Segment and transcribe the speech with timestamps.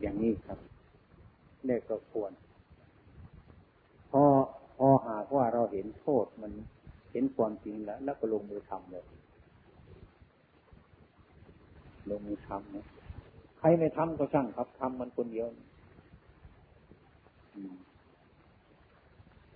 [0.00, 0.58] อย่างนี้ครับ
[1.66, 2.32] เด็กก็ควร
[4.10, 4.24] พอ
[4.76, 6.52] พอหากว่าเราเห็นโทษมัน
[7.12, 9.04] เห็นความจริงแล้ว แล้วก็ลงมือทำเลย
[12.10, 12.86] ลงมือทำนะ
[13.58, 15.46] ใครไม่ทำก็ช่างครับทำมันคนเดียว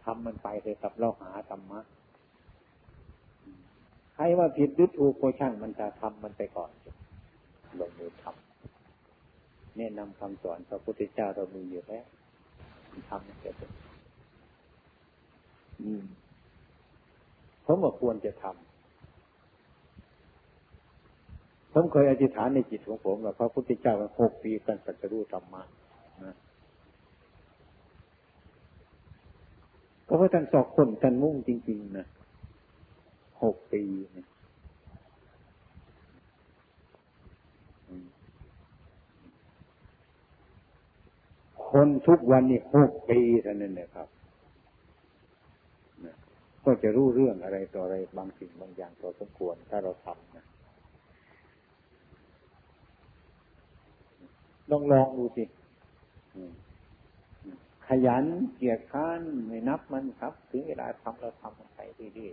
[0.05, 1.81] ทำมันไปเลยครับเราหาธรรมะ
[4.15, 6.71] ใครว่าผิดหรือถูกก็ช่างมันจะทำมันไปก่อน
[7.81, 8.50] ลงมือทำ
[9.81, 12.05] แนะนำคำสอนพระพุทธเจ้าเรามีอยู่แล้ว
[13.09, 13.55] ทำเกิด
[15.83, 16.05] อืม
[17.65, 18.55] ผมว่าควรจะทำ
[21.73, 25.63] ผมเคยอธิษฐานในจิตของผมว่าพระพุทธเจ้าหกปีกันสัจรู้ธรรมะ
[26.25, 26.35] นะ
[30.07, 32.07] ก็เพราะท่านสอกคนท่านมุ่งจริง ๆ นะ
[33.43, 33.83] หกปี
[34.17, 34.27] นะ
[41.73, 44.09] คนทุกวันนี้หกปีเท่านั้นนะครับ
[46.65, 50.47] ก็จะรู้เรื่องอะไรต่ออะไรบางสิ่งบางอย่างต่อสมควรถ้าเราทำนะ
[54.71, 55.45] ลองลองดูสิ
[57.87, 58.25] ขยัน
[58.57, 61.81] เกียรข้านไม่นับมันครับ ถึงเวลาทำเราทำมันไป
[62.19, 62.27] ดี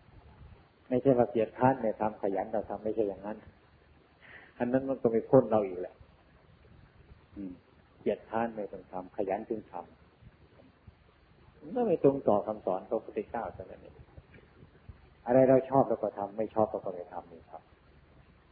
[0.00, 3.36] ๆไม่ใช่ว่าเกียรข้านเนี่ยทำขยันเราทำไม่ใช่อย่างนั้น
[4.58, 5.94] อันนั้นมันก็ไม่พ้นเราอีกแหละ
[7.34, 13.96] เกียรข้านไม่ต้องทำขยันจึงทำก็ไม่ตรงต่อคำสอนพระพุทธเจ้าเท่านั้นเอง
[15.26, 17.62] อะไรเราชอบเราก็ทำไม่ชอบเราก็ไม่ทำนี่ครับ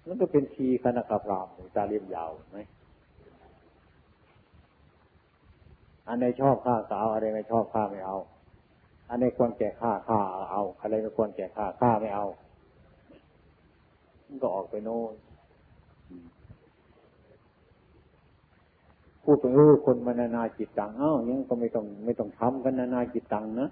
[0.06, 2.58] นั่นก็เป็นทีคณะกรามตาเรียมยาวไหม
[6.08, 8.16] อันไหนชอบข้าสาวอะไรไม่ชอบข้าไม่เอา
[9.08, 10.19] อันไหนควรแก่ข้าข้า
[10.50, 12.27] เอาอะไรไม่ควรแก่ข้าข้าไม่เอา
[14.27, 15.14] มันก็ออกไปโน่น
[19.25, 23.69] พูดถึงรู้คนมานานาจิตตังเอ้ายังก็ไม่ต้องไม่ต้องทำกันนานาจิตตังนะ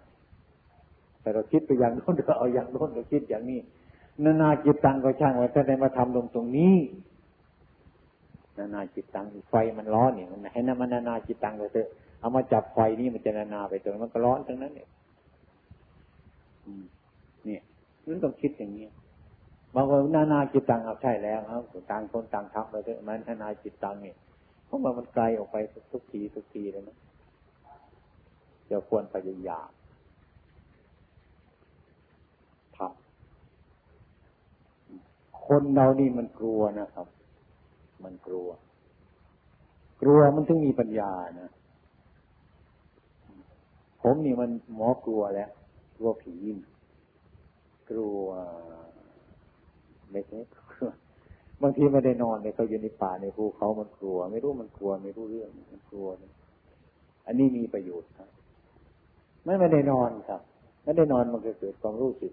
[1.21, 3.61] แต่เราคิดไปอย่างโน้นเราเอาอย่างโน้นเราคิดอย่างนี้
[4.25, 6.77] นานาจิตตังก็ช่างว่าถ้าได้มาทำลงตรงนี้
[8.59, 11.89] นานาจิตตังไฟมันร้อนนี่มันให้นามันนานาจิตตังไปเถอะ
[12.21, 14.89] เอามาจับไฟนี่มันจะนานาไปจนมันก็ร้อนทั้งนั้นเนี่ย
[17.47, 17.63] เนี่ย
[18.07, 18.87] นั่นต้องคิดอย่างนี้
[19.75, 24.17] บางคนนานาจิตตังเอาใช่แล้วครับต่างคนต่างทำไปเถอะมันนานาจิตตังเนี่ย
[24.73, 25.57] ราะว่ามันไกลออกไป
[25.93, 26.99] ทุกทีทุกทีเลยนะ
[28.71, 29.71] จะควรพยายาม
[32.77, 37.07] ทำคนเรานี่มันกลัวนะครับ
[38.05, 38.49] มันกลัว
[40.01, 41.51] กลัวมันถึงมีปัญญานะ
[44.03, 45.51] ผมนี่มันหมอกลัวแล้ว
[45.97, 46.35] กลัวผี
[47.91, 48.23] กลัว
[50.11, 50.39] ไม่ใช่
[51.63, 56.33] บางทีไม่ได้นอนเนี่ยเขาอยู่ในป่าในภูเขามันกลัว ไม่รู้มันกลัว ไม่รู้เรื่องมันกลัวเนี่ย
[57.27, 58.29] อันนี้มีประโยชน์ครับ
[59.45, 60.41] ไม่ไม่ได้นอนครับ
[60.85, 62.33] ไม่ได้นอนมันก็เกิดความรู้สึก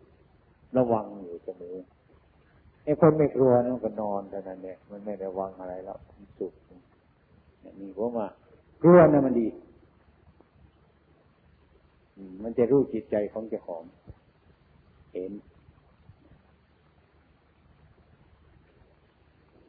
[0.78, 1.76] ระวังอยู่เสมอ
[2.84, 6.00] ไอ้คนไม่กลัวนั่นก็นอนแต่นั้นเนี่ยมันไม่ได้วังอะไรแล้ว
[6.40, 6.54] สุข
[7.80, 8.28] มีผมว่า
[8.84, 9.48] กลัวนะมันดี
[12.44, 13.84] มันจะรู้จิตใจของเจ้าของ
[15.14, 15.32] เห็น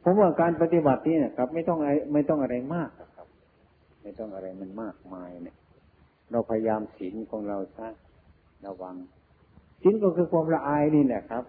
[0.03, 3.27] ผมว่าการปฏิบัตินี่นะครับ ไม่ต้องอะไรไม่ต้องอะไรมากครับ
[4.03, 5.57] ไม่ต้องอะไรมันมากมายเนี่ย
[6.31, 7.87] เราพยายามศีลของเราซะ
[8.65, 8.95] ระวัง
[9.81, 11.43] ศีลก็คือความละอายนี่แหละครับ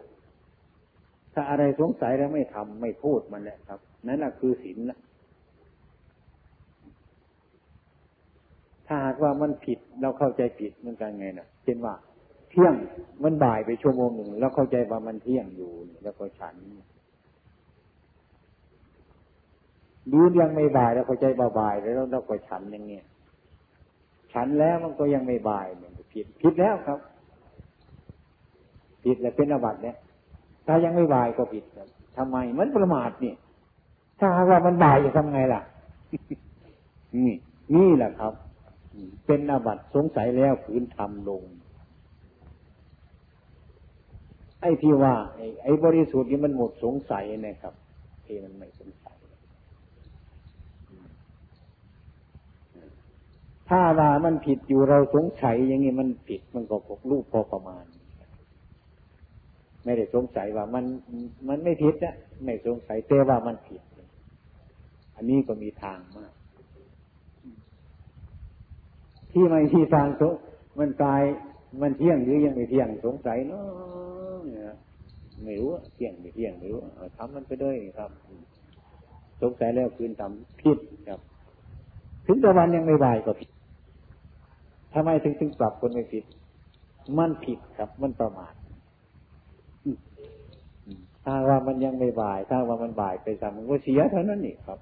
[1.35, 4.99] ถ้าอะไรสงสัยแล้วไม่ทำไม่พูดมันแหละครับ นั่นแหละคือศีลนะ
[8.87, 11.95] ถ้าหากว่ามันผิดเราเข้าใจผิดเหมันกันไงนะเช่นว่า
[12.51, 12.75] เที่ยง
[13.25, 16.57] มันบ่ายไปชั่วโมงหนึ่งแล้วเข้าใจว่ามันเที่ยงอยู่แล้วก็ฉัน
[20.11, 23.05] ดูยังไม่บ่ายแล้วเข้าใจบ่าบ่ายแล้วเราก็ฉันอย่างเงี้ย
[24.33, 26.99] ฉันแล้วมันก็ยังไม่บ่ายเนี่ยผิดผิดแล้วครับ
[29.05, 29.97] ผิดแล้วเป็นอบัติเนี่ย
[30.67, 33.35] ถ้ายังไม่บ่ายก็ผิดครับทำไมมันประมาทนี่
[34.19, 35.61] ถ้าหากว่ามันบ่ายจะทำไงล่ะ
[37.17, 37.31] นี่
[37.75, 38.33] นี่แหละครับ
[39.27, 41.43] เป็นอบัติสงสัยแล้วพื้นทำลง
[44.61, 45.15] ไอ้ที่ว่า
[45.63, 47.75] ไอ้บริสุทธิ์นี่มันหมดสงสัยนะครับ
[48.25, 49.02] ที่มันไม่สงสัย
[53.75, 57.85] ถ้าว่ามันผิดอยู่เราสงสัยอย่างนี้มันผิดมันก็พกลูกพอประมาณ
[59.85, 60.85] ไม่ได้สงสัยว่ามัน
[61.49, 62.15] มันไม่ผิดนะ
[62.45, 63.81] ไม่สงสัยแต่ว่ามันผิด
[65.17, 66.33] อันนี้ก็มีทางมาก
[69.33, 70.35] ที่ไม่ที่ทางสง
[70.79, 71.23] มันตาย
[71.81, 74.75] มันเที่ยงหรือยังไม่เที่ยงสงสัยเนาะ
[75.45, 76.81] ไม่รู้เที่ยงไม่เที่ยงไม่รู้
[77.17, 78.11] ทำมันไปด้วยครับ
[79.43, 80.79] สงสัยแล้วคืนทำผิด
[81.09, 81.21] ครับ
[82.27, 83.52] ถึงตะวันยังไม่บายก็ผิด
[84.95, 86.25] ทำไมถึงถึงปรับคนไม่ผิด
[87.19, 88.55] มันผิดครับ มันประมาท
[91.25, 94.79] ถ้าว่ามันยังไม่บ่าย ถ้าว่ามันบ่ายไปทำมันก็เสียเท่านั้นนี่ครับ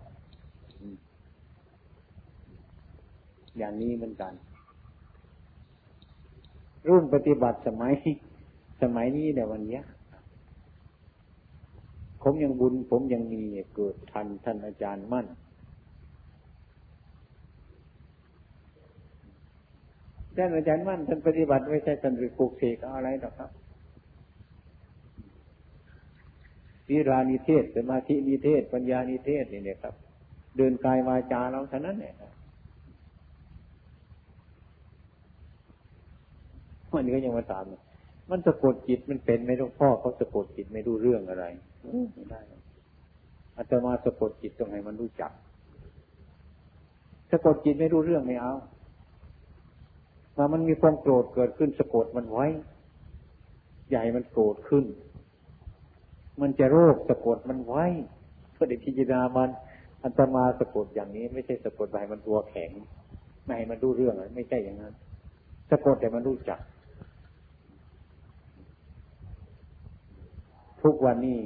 [3.58, 4.32] อย่างนี้เหมือนกัน
[6.88, 7.92] รุ่นปฏิบัติสมัย
[8.82, 9.80] สมัยนี้เนี่ยวันนี้
[12.22, 13.42] ผมยังบุญ ผมยังมี
[13.74, 15.26] เกิดทันท่านอาจารย์มั่น
[20.40, 23.50] ท่านอาจารย์มั่นท่านปฏิบัติไม่ใช่ท่านไปปลูกเสกอะไรหรอกครับ
[26.88, 29.94] วิรานิเทศสมาธินิเทศ ปัญญานิเทศนี่เนี่ยครับ
[30.56, 32.14] เดินกายวาจาเราเท่านั้นเนี่ย
[36.92, 37.64] วันก็ยังมาถาม
[38.30, 41.44] มันสะกดจิตมันเป็นไม่รู้พ่อเขาสะกดจิตไม่รู้เรื่องอะไร
[42.14, 42.40] ไม่ได้
[43.56, 45.32] อาตมาสะกดจิตตรงไหนมันรู้จัก
[47.30, 48.54] สะกดจิตไม่รู้เรื่องไม่เอา
[50.36, 52.46] มามันมีความโกรธเกิดขึ้นสะกดมันไว้
[53.90, 54.84] ใหญ่มันโกรธขึ้น
[56.40, 57.84] มันจะโรคสะกดมันไว้
[58.52, 59.50] เพื่อได้พิจารณามัน
[60.02, 62.70] อันตมาสะกดอย่างนี้ ไม่ใช่สะกดไปมันตัวแข็ง
[63.44, 64.94] ไม่ให้มันรู้เรื่องไม่ใช่อย่างนั้น
[65.70, 66.60] สะกดแต่มันรู้จัก
[70.82, 71.40] ทุกวันนี้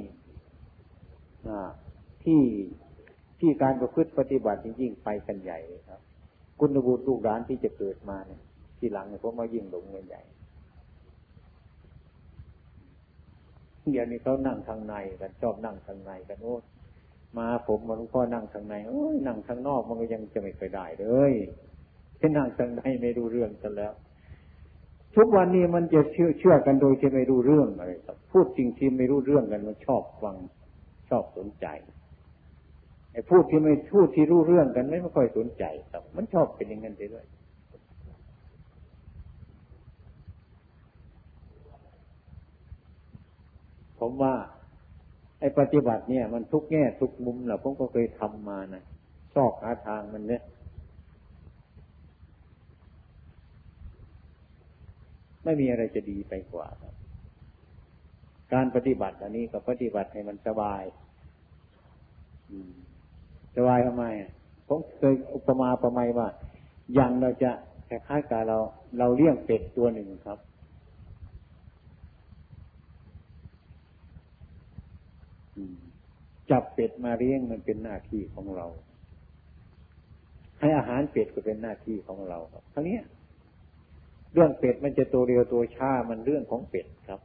[2.23, 2.41] ที่
[3.39, 5.59] ที่การประพฤติปฏิบัติยิ่งไปกันใหญ่
[5.89, 6.01] ครับ
[6.59, 8.41] คุณบุตรลูกหลานที่จะเกิดมาเนี่ย
[8.77, 10.21] ทีหลังเนี่ยผมมายิ่งหลงเงินใหญ่
[13.91, 16.55] เดี๋ยวนี้เขานั่งทางในกันชอบนั่งทางในกันโอ้
[17.37, 21.33] มาผมมาหลวงพ่อนั่งทางในโอ้ยนั่งทางนอกมันก็ยังจะไม่เคยได้เลย
[22.17, 23.93] แค่นั่งทางในไม่รู้เรื่องกันแล้ว
[25.15, 27.91] ทุกวันนี้มันจะเชื่อเชื่อกันโดยที่ไม่รู้เรื่องอะไร
[28.31, 30.35] พูดจริงที่ไม่รู้เรื่องกันมันชอบฟัง
[31.09, 31.67] ชอบสนใจ
[33.11, 37.25] ไอ้พูดที่ไม่พูดที่รู้เรื่องกันไม่ค่อยสนใจครับมันชอบเป็นอย่างนั้นไปด้วย
[44.07, 44.35] ผมว่า
[45.39, 48.83] ไอ้ปฏิบัติเนี่ย มันทุกแง่ทุกมุมแหละผมก็เคยทำมานะ
[49.35, 50.41] ชอบหาทางมันเนี่ย
[55.43, 56.93] ไม่มีอะไรจะดีไปกว่าครับ
[58.53, 60.83] การปฏิบัติอันนี้ก็ปฏิบัติให้มันสบาย
[63.55, 64.05] สบายทำไม
[64.67, 66.27] ผมเคยอุปมาประไมยว่า
[66.93, 67.51] อย่างเราจะ
[67.89, 68.57] คล้ายๆกับเรา
[68.97, 70.39] เราเลี้ยงเป็ดตัวหนึ่งครับ
[76.51, 78.67] จับเป็ดมาเลี้ยงมันเป็นหน้าที่ของเรา
[80.59, 82.99] ให้อาหารเป็ดก็เป็นหน้าที่ของเราครับทั้งนี้
[84.33, 87.21] เรื่องเป็ดมันจะตัวเรียวตัวช้ามันเรื่องของเป็ดครับ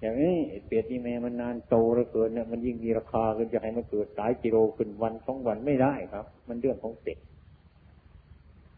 [0.00, 0.36] อย่างนี้
[0.68, 7.18] เป็ดนี่แม่มันนานโตแล้วเกินเนี่ยมันยิ่งมีราคาขึ้นจะให้มันเกิดหลายกิโลขึ้นวันสองวันไม่ได้ครับ มันเรื่องของเป็ด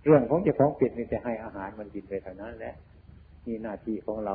[0.05, 2.75] เรื่องของเจ้าของเป็ดนี่จะให้อาหารมันกินไปเท่านั้นแหละ
[3.46, 4.34] นี่หน้าที่ของเรา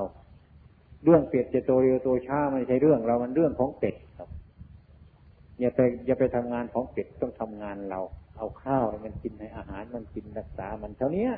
[1.03, 4.29] เรื่องเป็ดจะโตเร็วโตช้าไม่ใช่เรื่องเรา มันเรื่องของเป็ดครับ
[5.59, 8.00] อย่าไปอย่าไปทำงานของเป็ดต้องทำงานเรา
[8.38, 11.29] เอาข้าวมันกินให้อาหารมันกินรักษามันเท่านี้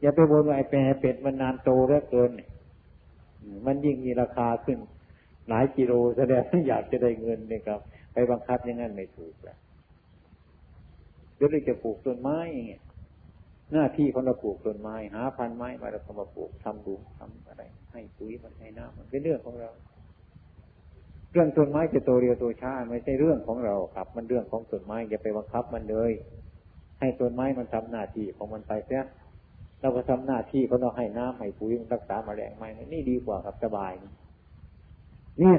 [0.00, 2.30] อย่าไปบนว่าไอ้แปรเป็ดมันนานโตเหลือเกิน
[3.66, 4.78] มันยิ่งมีราคาขึ้น
[5.48, 7.80] หลายกิโลแสดงอยากจะได้เงินเนี่ยครับ
[8.12, 9.58] ไปบังคับอย่างนั้นไม่ถูกแล้ว
[11.36, 12.82] เดี๋ยวเราจะปลูกต้นไม้อย่างเงี้ย
[13.72, 19.70] หน้าที่ของเราปลูกต้นไม้ หาพันไม้มาแล้วก็มาปลูกทำดูทำอะไร ให้ปุ๋ยมันให้น้ำมันเป็นเรื่องของเรา
[21.32, 26.12] เรื่องต้นไม้จะโตเร็วโตช้าไม่ใช่เรื่องของเราครับ มันเรื่องของต้นไม้อย่าไปบังคับมันเลย
[27.00, 29.04] ให้ต้นไม้มันทำหน้าที่ของมันไปเสีย
[29.80, 33.92] เราก็ทำหน้าที่เขาเราให้น้ำให้ปุ๋ยรักษาแมาแรงไม้นี่ดีกว่าครับสบาย
[35.38, 35.58] เนี่ย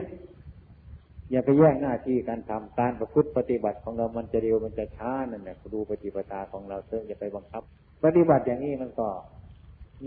[1.32, 7.64] อย่าไปแย่งหน้าที่การทำการประพฤติปฏิบัติของเรา มันจะเร็วมันจะช้านั่นแหละดูปฏิปทาของเราเถอะอย่าไปบังคับ
[8.04, 9.08] ปฏิบัติอย่างนี้มันก็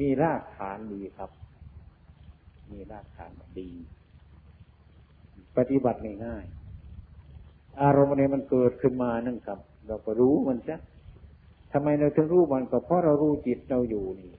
[0.01, 1.31] มีรากฐานดีครับ
[2.73, 3.31] มีรากฐาน
[3.61, 3.71] ดี
[5.57, 10.81] ปฏิบัติง่ายๆอารมณ์นี้มันเกิดขึ้นมานั่นครับ เราก็รู้มันซะ
[11.73, 14.33] ทำไมเราถึงรู้มันก็เพราะเรารู้จิตเราอยู่นี่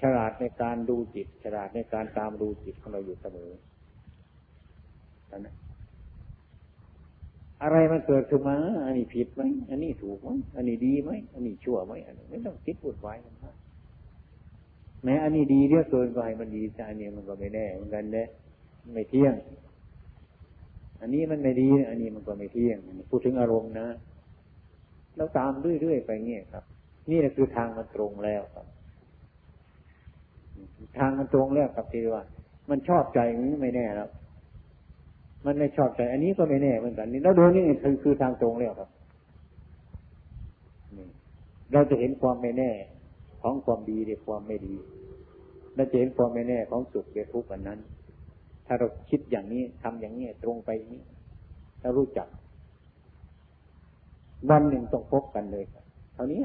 [0.00, 3.50] ฉลาดในการดูจิต ฉลาดในการตามดูจิตของเราอยู่เสมอ
[5.38, 5.54] นะ
[7.62, 13.34] อะไรมันเกิดขึ้นมา อันนี้ผิดไหม อันนี้ถูกไหม อันนี้ดีไหม อันนี้ชั่วไหม อันนี้ไม่ต้องคิดพูดไว้มัน
[15.06, 18.24] แม้อันนี้ดีเรียกเกินก็ให้มันดีแต่อันนี้มันก็ไม่แน่เหมือนกันเน่
[18.94, 19.34] ไม่เที่ยง
[21.00, 22.78] อันนี้มันไม่ดี อันนี้มันก็ไม่เที่ยง
[23.10, 23.88] พูดถึงอารมณ์นะ
[25.16, 26.64] แล้วตามเรื่อยๆไปเงี้ยครับ
[27.10, 28.66] นี่แหละคือทางมันตรงแล้วครับ
[30.98, 32.24] ทางมันตรงแล้วครับที่ว่า
[32.70, 34.08] มันชอบใจมันไม่แน่แล้ว
[35.46, 38.90] มันไม่ชอบใจ อันนี้ก็ไม่แน่เหมือนกันนี่เราดูนี่คือคือทางตรงแล้วครับ
[41.72, 42.70] เราจะเห็นความไม่แน่
[43.42, 44.74] ของความดีในความไม่ดี
[45.76, 47.78] เราจะเห็นความไม่แน่ของสุขในทุกข์อันนั้น
[48.66, 51.02] ถ้าเราคิดอย่างนี้ทำอย่างนี้ตรงไปนี้
[51.80, 52.28] เรารู้จัก
[54.50, 55.64] วันหนึ่งต้องพบกันเลย
[56.14, 56.42] เท่านี้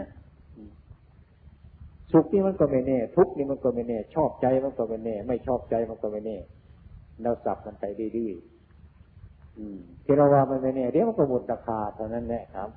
[2.11, 6.37] สุขนี่มันก็ไม่แน่ ทุกข์นี่มันก็ไม่แน่ ชอบใจมันก็ไม่แน่ ไม่ชอบใจมันก็ไม่แน่
[7.23, 12.69] เราสับมันไปดื้อๆที่เราว่ามันไม่แน่เดี๋ยวมันก็หมดราคาเท่านั้นแหละครับ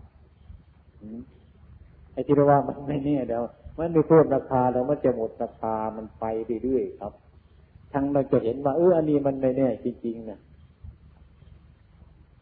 [2.12, 3.42] ไอ้ที่เราว่ามันไม่แน่เดี๋ยว
[3.78, 6.24] มันไม่เพิ่มราคาแล้วมันจะหมดราคามันไป
[6.62, 7.12] เรื่อยๆครับ
[7.92, 10.38] ทั้งเราจะเห็นว่าเอออันนี้มันไม่แน่จริงๆนะ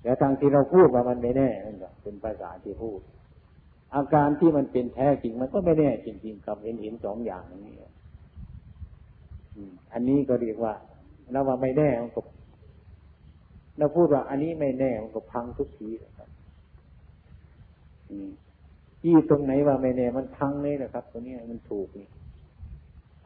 [0.02, 3.00] แต่ทางที่เราพูดว่ามันไม่แน่นั่นก็เป็นภาษาที่พูด
[3.94, 7.74] อาการที่มันเป็นแท้จริงมันก็ไม่แน่จริงๆกับเห็นเห็นสองอย่างนี้
[9.92, 10.74] อันนี้ก็เรียกว่า
[11.32, 12.20] เราว่าไม่แน่มันก็
[13.78, 16.28] เราพูดว่า อันนี้ไม่แน่มันก็พังทุกทีครับ
[19.02, 22.08] ที่ตรงไหนว่าไม่แน่มันพังเลยนะครับตัวนี้มันถูกนี่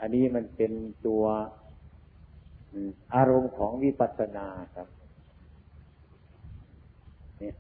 [0.00, 0.72] อันนี้มันเป็น
[1.06, 1.22] ตัว
[3.14, 4.88] อารมณ์ของวิปัสสนาครับ
[7.38, 7.54] เนี่ย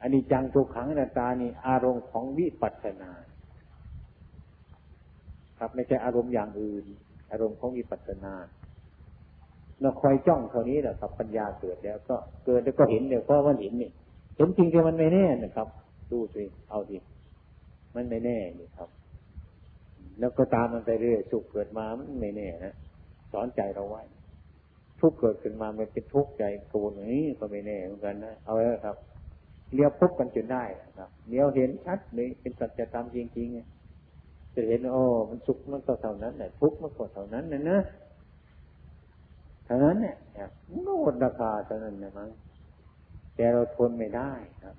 [0.00, 3.10] อันนี้จังทุกขังนาตานี่ อารมณ์ของวิปัสสนา
[5.58, 6.84] ครับไม่ใช่อารมณ์อย่างอื่น
[7.30, 8.34] อารมณ์ของวิปัสสนา
[9.80, 13.90] เราคอยจ้องเท่านี้แหละครับ ปัญญาเกิดแล้ว ก็เกิดแล้วก็เห็นเดี๋ยวก็มันเห็นนี่
[14.36, 15.68] เห็นจริงแต่มันไม่แน่นะครับ
[16.14, 16.96] ดูสิเอาสิ
[17.94, 18.88] มันไม่แน่นี่ครับ
[20.18, 22.74] แล้วก็ตามมันไปเรื่อยสุขเกิดมามันไม่แน่นะ
[23.32, 24.02] สอนใจเราไว้
[25.00, 28.96] ทุกเกิดขึ้นมามันเป็นทุกข์ใจโกรธนี้ก็ไม่แน่เหมือนกันนะเอาไว้ครับ
[29.74, 30.64] เลี้ยวพบกันจนได้
[30.98, 37.78] ครับเลี้ยวเห็นชัดเลยเป็นสัจธรรมจริงๆจะเห็นโอ้มันสุขมันก็เท่านั้นแหละทุกข์มันก็เท่านั้นนะนะ
[39.64, 40.16] เท่านั้นเนี่ย
[40.82, 42.30] โน่นราคาเท่านั้นนะมั้ง
[43.36, 44.76] แต่เราทนไม่ได้ครับ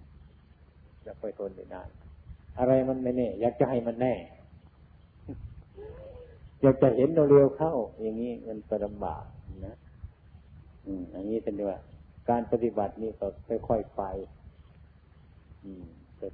[1.06, 1.84] จะไปทนไม่ได้
[2.60, 4.14] อะไรมันไม่แน่ อยากจะให้มันแน่
[6.62, 9.24] อยากจะเห็นเราเร็วเข้า อย่างนี้มันก็ลำบาก
[9.66, 9.76] นะ
[10.86, 11.80] อืมอันนี้เป็นว่า
[12.30, 13.28] การปฏิบัตินี่ก็
[13.68, 14.04] ค่อยๆไป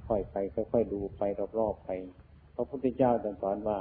[0.08, 0.36] ค่อยๆไป
[0.72, 1.22] ค่อยๆดูไป
[1.58, 1.90] รอบๆไป
[2.54, 3.78] พระพุทธเจ้าตรัสสอนว่า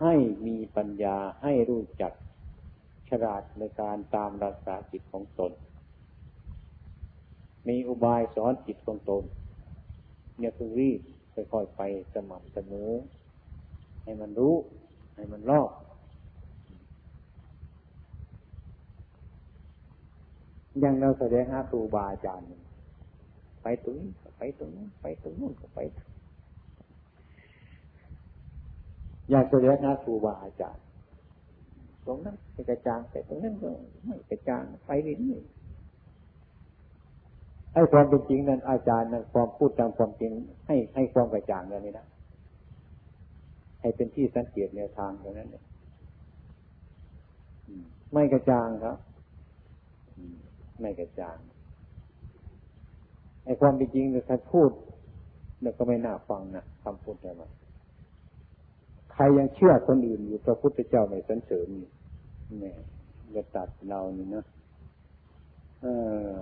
[0.00, 0.14] ให้
[0.46, 2.12] มีปัญญาให้รู้จัก
[3.08, 5.52] ฉลาดในการตามรักษาจิตของตน
[7.68, 9.22] มีอุบายสอนจิตของตน
[10.38, 11.00] เนี่ยคือรีบ
[11.34, 11.82] ค่อยๆไป
[12.14, 12.90] สม่ำเสมอ
[14.02, 14.54] ให้มันรู้
[15.14, 15.70] ให้มันรอบ
[20.84, 22.46] ยังเราแสดงหาครูบาอาจารย์
[23.62, 25.78] ไปตรงนี้ไปตรงนู้นไปตรงนู้นก็ไป
[29.30, 30.84] อยากจะเรียนนะครูบาอาจารย์
[32.06, 33.70] ตรงนั้นไปกระจางแต่ตรงนั้นก็
[34.04, 35.61] ไม่กระจางไปเรื่อยๆ
[37.74, 40.32] ให้ความเป็นจริงนั้นอาจารย์นั้นความพูดตามความจริง
[40.66, 42.06] ให้ให้ความกระจ่างเลยนี่นะ
[43.80, 45.64] ให้เป็นที่สังเกตแนวทางอย่างนั้นเนี่ย
[48.12, 48.96] ไม่กระจ่างครับ
[50.80, 51.38] ไม่กระจ่าง
[53.44, 54.70] ไอ้ความเป็นจริงเนี่ยท่านพูด
[55.60, 57.48] เนี่ยก็ไม่น่าฟังนะคำพูดอะไรมา
[59.12, 61.88] ใครยังเชื่อคนอื่นอยู่พระพุทธเจ้าในสันเสริญนี่
[62.60, 62.76] เนี่ย
[63.36, 64.44] จะตัดเรานี่นะ
[65.82, 65.86] เอ
[66.34, 66.36] อ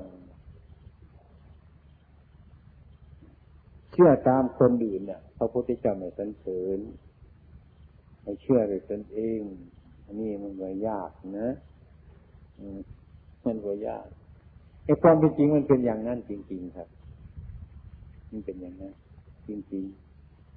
[3.92, 6.78] เชื่อตามคนอื่นเนี่ยพระพุทธเจ้าในสันเสริญ
[8.22, 9.40] ไม่เชื่อเลยตนเอง
[10.04, 11.48] อันนี้มันก็ยากนะ
[13.46, 14.06] มันก็ยาก
[14.84, 16.88] ไอ้ความเป็นจริงมันเป็นอย่างนั้นจริง ๆ ครับ
[18.30, 18.94] มันเป็นอย่างนั้น
[19.48, 19.84] จริง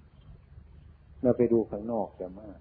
[0.06, 2.60] ๆเราไปดูข้างนอกจะมาก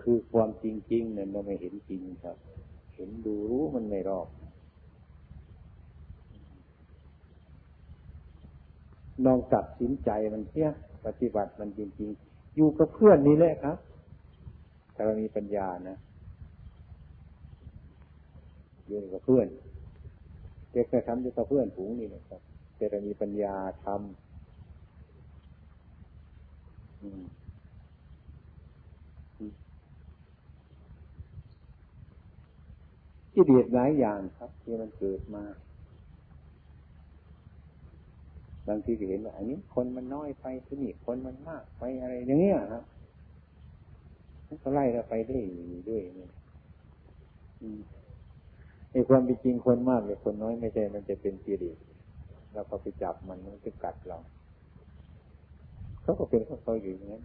[0.00, 2.36] คือความจริงๆเนี่ยเราไม่เห็นจริงครับ
[2.94, 4.26] เห็นดูรู้มันไม่รอบ
[9.24, 10.68] ลองตัดสินใจมันเสีย
[11.06, 13.76] ปฏิบัติมันจริง ๆ อยู่กับเพื่อนนี่แหละครับ
[14.94, 15.96] ถ้าเรามีปัญญานะ
[18.86, 19.46] อยู่กับเพื่อน
[20.72, 22.40] เด็กก็ทำอยู่กับเพื่อนผูงนี่นะครับ
[22.76, 23.54] แต่เรามีปัญญา
[23.84, 23.98] ทำ
[33.32, 35.44] ที่เดียดหลายอย่างครับ ที่มันเกิดมา
[38.68, 42.84] บางทีก็เห็นว่าอันนี้คนมันน้อยไปที่นี่คนมันมากไปอะไรอย่างเงี้ยครับ
[44.62, 45.38] ก็ไล่เราไปได้
[45.88, 46.28] ด้วยนี่
[48.90, 51.78] ไอ้ความเป็นจริงคนมากหรือคนน้อยไม่ใช่ มันจะเป็นกิเลส
[52.54, 54.18] เราก็ไปจับมันมันจะกัดเรา
[56.02, 57.24] เขาก็เป็นของเขาอยู่อย่างนั้น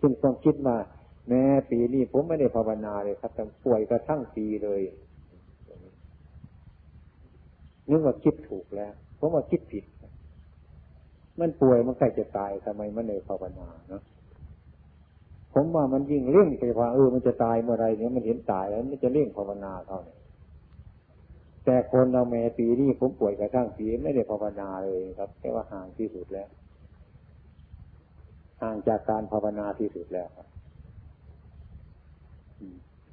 [0.00, 0.76] ซึ่งความคิดมา
[1.28, 4.80] แม้ปีนี้ผมไม่ได้ภาวนาเลยครับแต่ป่วยกระทั่งปีเลย
[7.90, 9.84] นึกว่าคิดถูกแล้วผมว่าคิดผิด
[11.40, 14.02] มันป่วยมันใกล้จะตายทำไมมันเลยภาวนาเนาะ
[15.54, 20.18] ผมว่ามันยิ่งเร่งไปว่าเออมันจะตายเมื่อไรเนี่ยมันเห็นตายแล้วมันจะเร่งภาวนาเท่านี้
[21.64, 26.48] แต่คนเราแม่ปีนี้ผมป่วยกระทั่งปีไม่ได้ภาวนาเลยครับแค่ว่าห่างที่สุดแล้ว
[28.62, 30.48] ห่างจากการภาวนาที่สุดแล้วครับ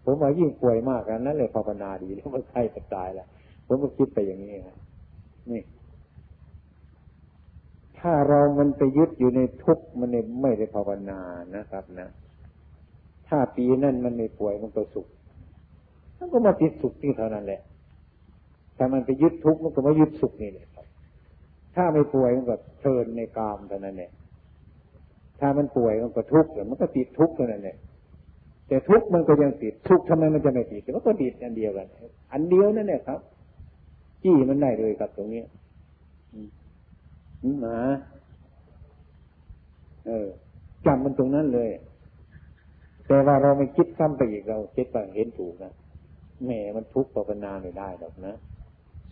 [0.06, 3.28] ผมว่ายิ่งป่วยมากกันนั้นเลยภาวนาดีแล้วมันใกล้จะตายแล้ว
[3.68, 4.76] ผมก็คิดไปอย่างนี้ครับ
[5.52, 5.62] นี่
[8.00, 10.10] ถ้าเรามันไปยึดอยู่ในทุกข์มัน
[10.42, 11.20] ไม่ได้ภาวนา
[11.56, 12.10] นะครับ นะ
[13.28, 15.08] ถ้าปีนั้นมันไม่ป่วยมันก็สุข
[16.18, 17.62] มันก็มาติดสุขที่เท่านั้นแหละ
[18.78, 20.86] ถ้ามันไปยึดทุกข์มันก็มายึดสุขนี่แหละครับ
[21.76, 24.12] ถ้าไม่ป่วยมันก็เทินในกามเท่านั้นแหละ
[25.40, 27.78] ถ้ามันป่วยมันก็ทุกข์มันก็ติดทุกข์เท่านั้นแหละ
[28.68, 31.88] แต่ทุกข์มันก็ยังติดทุกข์ทำไมมันจะไม่ติดมันก็ติดอันเดียวกัน
[32.32, 33.20] อันเดียวนั่นแหละครับ
[34.26, 35.44] จี้มันได้เลยครับตรงนี้
[37.62, 37.78] หมา
[40.08, 40.28] เออ
[40.86, 41.70] จำมันตรงนั้นเลย
[43.08, 45.74] แต่ว่าเราไม่คิดซ้ำไปอีกเราคิดไปเห็นถูกนะ
[46.44, 48.36] แหมมันทุกข์ภาวนาไม่ได้หรอกนะ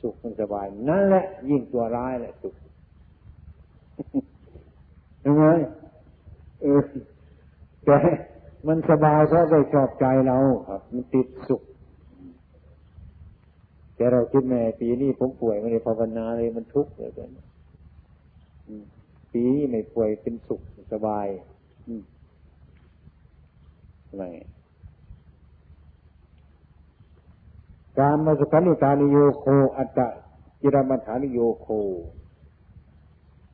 [0.01, 2.55] สุขมันสบายนั่นแหละ ยิ่งตัวร้ายแหละสุข
[5.23, 5.45] ยังไง
[6.61, 6.81] เออ
[7.85, 7.97] แต่
[8.67, 10.37] มันสบายเพราะได้ชอบใจเรา
[10.69, 11.61] ครับ มันติดสุข
[14.03, 17.29] แต่เราคิดแม่ปีนี้ผมป่วยไม่ได้ภาวนาเลยมันทุกข์เลยกัน
[19.33, 20.61] ปีนี้ไม่ป่วยเป็นสุข
[20.93, 21.27] สบาย
[24.07, 24.23] ทำไม
[27.99, 29.45] การมาสุขานิการนิโยโค
[29.77, 30.07] อัตตะ
[30.61, 31.67] จิรมัฐานิโยโค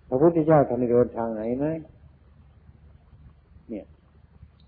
[0.07, 1.65] พระพุทธเจ้าท่านเดินทางไหนไหม
[3.69, 3.85] เนี่ย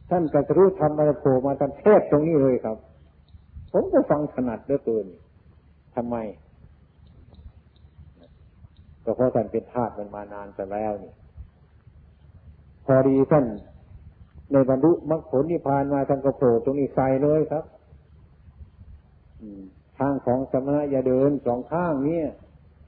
[0.09, 2.77] ท่านก็รู้ทำมาโผมาตามเทศตรงนี้เลยครับ
[3.71, 5.07] ผมก็ฟังถนัดเหลือเกิน
[5.95, 6.15] ทำไม
[9.03, 11.13] ก็เพราะท่านเป็นทาสมันมานานแต่แล้วนี่
[12.85, 13.45] พอดีท่าน
[14.51, 17.63] ในบรรลุมรรคผลนิพพานมาท่านก็โผล่ตรงนี้ใส่เลยครับ
[19.97, 22.25] ทางของสมณะอย่าเดินสองข้างเนี่ย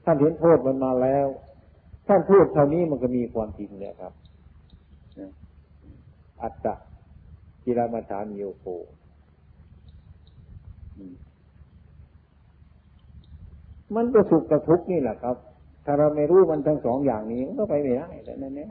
[0.04, 1.26] ท่านเห็นโทษมันมาแล้ว
[2.08, 4.12] ท่านพูดเท่านี้มันก็มีความจริงเลยครับ
[6.42, 6.74] อัตตะ
[7.64, 8.64] กิรมาฐานโยโค
[13.96, 15.36] มันก็สุขกับทุกข์นี่แหละครับ
[15.84, 18.66] ถ้าเราไม่รู้มันทั้งสองอย่างนี้มันก็ไปไม่ได้แล้วนั่นแน่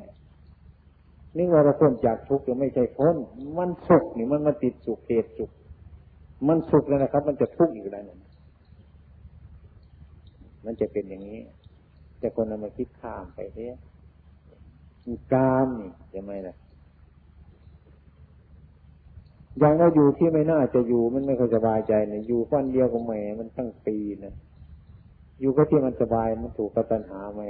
[1.38, 3.15] นี่ว่าเราพ้นจากทุกข์ยังไม่ใช่พ้น
[3.58, 5.52] มันสุขนี่มันมาติดสุขเหตุสุข
[6.47, 8.19] มันสุขแล้วนะครับ มันจะทุกข์อยู่แล้วนั่น
[10.65, 11.39] มันจะเป็นอย่างนี้
[12.19, 13.76] แต่คนเรามาคิดข้ามไปเนี่ย
[15.34, 16.56] กามนี่จะไม่ล่ะ
[19.60, 24.34] อย่างเราอยู่ที่ไม่น่าจะอยู่มันไม่ค่อยสบายใจเนี่ยอยู่ฟันเดียวกับแหมมันตั้งปีนะ
[25.43, 27.41] อยู่ก็ที่มันสบายมันถูกกับปัญหาแหม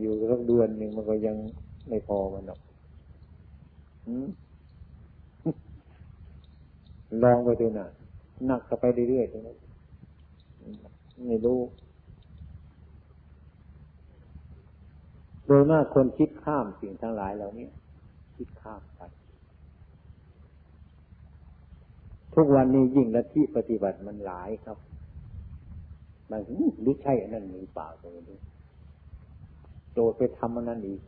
[0.00, 1.36] อยู่สักเดือนหนึ่งมันก็ยัง
[1.88, 2.60] ไม่พอมันหรอก
[7.22, 7.88] ลองไปดูนะ
[8.46, 9.56] หนักก็ไปเรื่อยๆตรงนั้น
[11.26, 11.60] ไม่รู้
[15.46, 17.68] โดยมากคนคิดข้ามสิ่งทั้งหลายเหล่านี้
[18.36, 19.00] คิดข้ามไป
[22.34, 24.78] ทุกวันนี้ยิ่งละที่ปฏิบัติมันหลายครับ
[26.30, 26.52] บางที
[26.84, 28.38] รือใช่อันนั้นหรือเปล่าตัวนี้
[29.92, 31.00] โดดไปทำอันนั้นอีก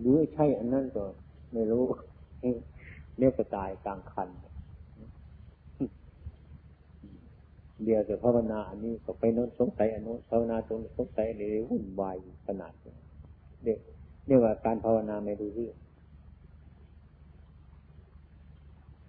[0.00, 1.04] หรือใช่อันนั้นก็
[1.52, 1.82] ไม่รู้
[3.18, 4.28] เนี่ยจะตายกลางคัน
[7.84, 12.16] เดียวจะภาวนาอันนี้ก็ไปโน้นสงสัยอันโน้นภาวนาตรงสงสัยอะไรวุ่นวาย
[12.46, 12.72] ขนาด
[13.64, 13.78] เด็ก
[14.26, 15.76] เรียกว่าการภาวนาไม่รู้เรื่อง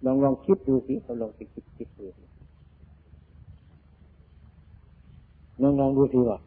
[0.04, 2.06] ลองลองคิดดูสิลองไปคิดคิดดู
[5.62, 6.38] ลองลองดูสิว่า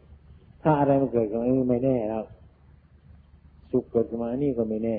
[0.62, 2.22] ถ้าอะไรมันเกิดขึ้นไม่แน่แล้ว
[3.70, 4.96] สุขเกิดขึ้นมานี่ก็ไม่แน่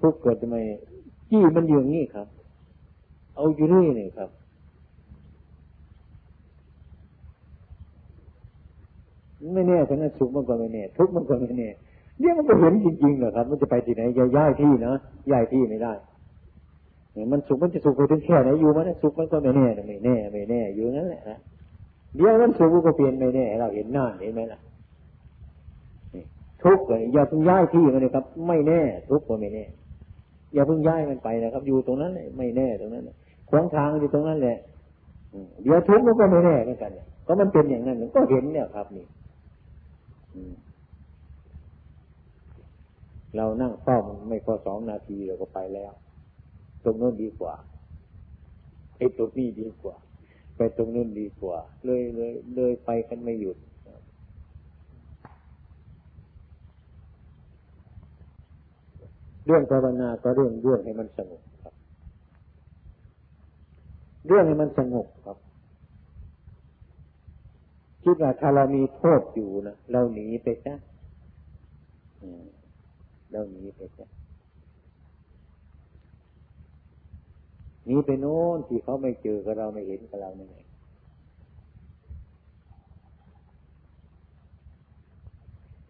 [0.00, 0.60] ทุกข์เกิดขึ้นมา
[1.30, 2.26] จี้มันอยู่อย่างนี้ครับ
[3.34, 4.30] เอาอยู่นี่นี่ครับ
[9.54, 11.68] ไม่แน่ฉะนั้นสุขมันก็ไม่แน่ทุกข์มันก็ไม่แน่
[12.20, 14.02] เนี่ยมันก็เห็นจริงๆเหรอครับ มันจะไปที่ไหน
[14.36, 14.92] ย้ายที่นะ
[15.30, 15.92] ย้ายที่ไม่ได้
[17.12, 21.38] เนี่ยมันสุขมันจะสุขไปถึงแค่ไหนอยู่มันสุขมันก็ไม่แน่ไม่แน่ไม่แน่อยู่นั่นแหละนะ
[22.16, 24.60] เดี๋ยวนั้นสุขก็เปลี่ยนไม่แน่เราเห็นหน้าเห็นไหมล่ะ
[26.62, 29.64] ทุกข์เลยอย่าเพิ่งย้ายที่มันเลยครับ ไม่แน่ ทุกข์ก็ไม่แน่
[30.54, 33.04] อย่าเพิ่งย้ายมันไปนะครับ อยู่ตรงนั้นไม่แน่ตรงนั้น
[33.50, 34.58] ขวางทางอยู่ตรงนั้นแหละ
[35.62, 36.90] เดี๋ยวทุกข์มันก็ไม่แน่เหมือนกัน
[37.26, 39.06] ก็มันเป็นอย่างนั้นก็เห็นเนี่ยครับ นี่
[43.36, 45.92] เรานั่งเฝ้ามันไม่พอสองนาทีเราก็ไปแล้ว
[46.84, 47.54] ตรงโน้นดีกว่า
[48.96, 49.96] ไอ้ตรงนี้ดีกว่า
[50.76, 53.56] ตรงนู้นดีกว่า เลยเลยเลยไปกันไม่หยุด
[59.46, 61.74] เรื่องภาวนาก็เรื่องเรื่องให้มันสงบครับ
[64.26, 65.36] เรื่องให้มันสงบครับ
[68.02, 70.74] คิดว่าถ้าเรามีโทษอยู่นะเราหนีไปซะ
[73.32, 74.06] เราหนีไปซะ
[77.86, 80.56] หนีไปโน้นที่เขาไม่เจอกับเราไม่เห็นกับเราไม่ไง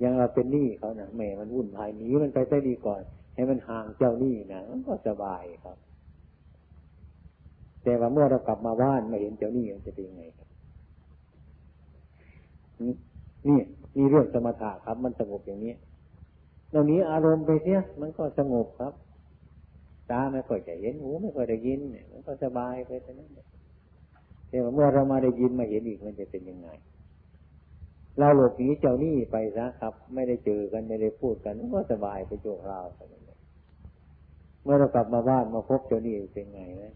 [0.02, 3.02] ยังเราเป็นหนี้เขานะแม่มันวุ่นวายหนีมันไปได้ดีก่อน
[3.34, 5.76] ให้มันห่างเจ้าหนี้นะมันก็สบายครับ
[7.82, 10.48] แต่ว่าเมื่อเรากลับมาบ้านไม่เห็นเจ้าหนี้มันจะเป็นยังไงครับ
[13.46, 13.58] นี่
[13.96, 15.74] มีเรื่องสมถะครับ มันสงบอย่างนี้
[16.70, 18.92] เรานี้อารมณ์ไปเสียมันก็สงบครับ
[20.10, 23.30] ตาไม่ค่อยจะเห็นหูไม่ค่อยได้ยินมันก็สบายไปแต่นั้น
[24.48, 26.68] แต่เมื่อเรามาได้ยินมาเห็นอีกมันจะเป็นยังไง
[28.18, 33.38] เราหลบหนีเจ้านี่ไปซะครับ ไม่ได้เจอกันไม่ได้พูดกันก็สบายไปโจกเราไปเลย
[34.62, 36.94] เมื่อเรากลับมาบ้านมาพบเจ้านี่เป็นไงนะ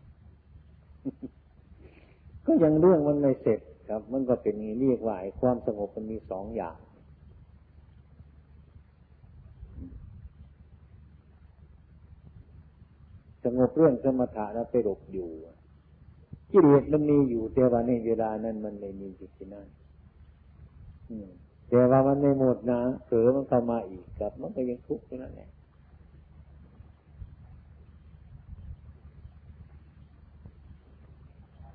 [2.47, 6.77] ก็ยังเรื่องมันไม่เสร็จครับ มันก็เป็นเรียกว่าความสงบมันมีสองอย่าง
[13.47, 15.29] สงบเรื่องสมถะแล้วไปหลบอยู่
[16.51, 19.67] กิเลสมันมีอยู่แต่ว่าในเวลานั้นมันไม่มีจิตที่นั่น
[21.69, 25.49] แต่ว่ามันไม่หมดนะเสือมันเข้ามาอีกครับ มันก็ยังทุกข์อยู่นั่นแหละ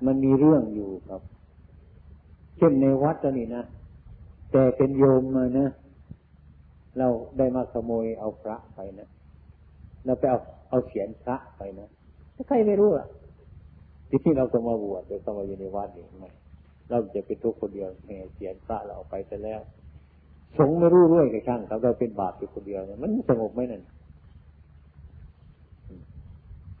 [0.06, 1.22] มันมีเรื่องอยู่ครับ
[2.56, 3.64] เช่นในวัดนี่นะ
[4.52, 5.68] แต่เป็นโยมมานะ
[6.98, 7.08] เรา
[7.38, 9.08] ได้มาขโมยเอาพระไปนะ
[10.04, 10.38] เราไปเอา
[10.72, 11.88] เอาเสียนพระไปนะ
[12.48, 13.06] ใครไม่รู้อะ
[14.08, 16.30] ที่ที่เราก็มาบวชเดี๋ยวเข้ามาอยู่ในวัดนี่ไม่
[16.90, 19.60] เราจะเป็นทุกคนเดียวแห่เสียนพระเราเอาไปแต่แล้ว
[20.58, 23.82] สงไม่รู้ด้วยกับช่างเขาเราเป็นบาปอยู่คนเดียวเนี่ยมันสงบไหมนั่น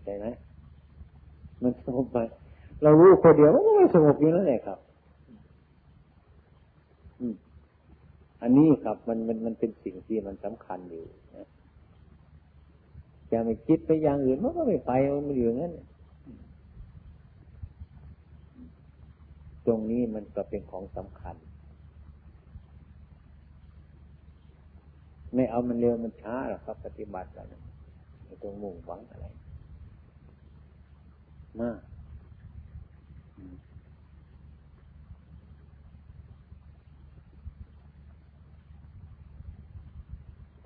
[0.04, 0.26] ใช่ไหม
[1.62, 2.18] มันสงบไหม
[2.82, 4.78] เรารู้คนเดียวมันไม่สงบอยู่นั่นแหละครับ
[8.42, 11.21] อันนี้ครับ มันมันมันเป็นสิ่งที่มันสำคัญอยู่นะ
[13.32, 14.92] จะไม่คิดไปอย่างอื่นมันก็ไม่ไป
[15.26, 15.72] มันอยู่งั้น
[19.66, 21.36] ตรงนี้มันก็เป็นของสำคัญ
[25.34, 27.46] ไม่เอามันเร็วมันช้าหรอกครับ ปฏิบัติแล้ว
[28.24, 29.26] ไม่ต้องมุ่งหวังอะไร
[31.60, 31.78] มาก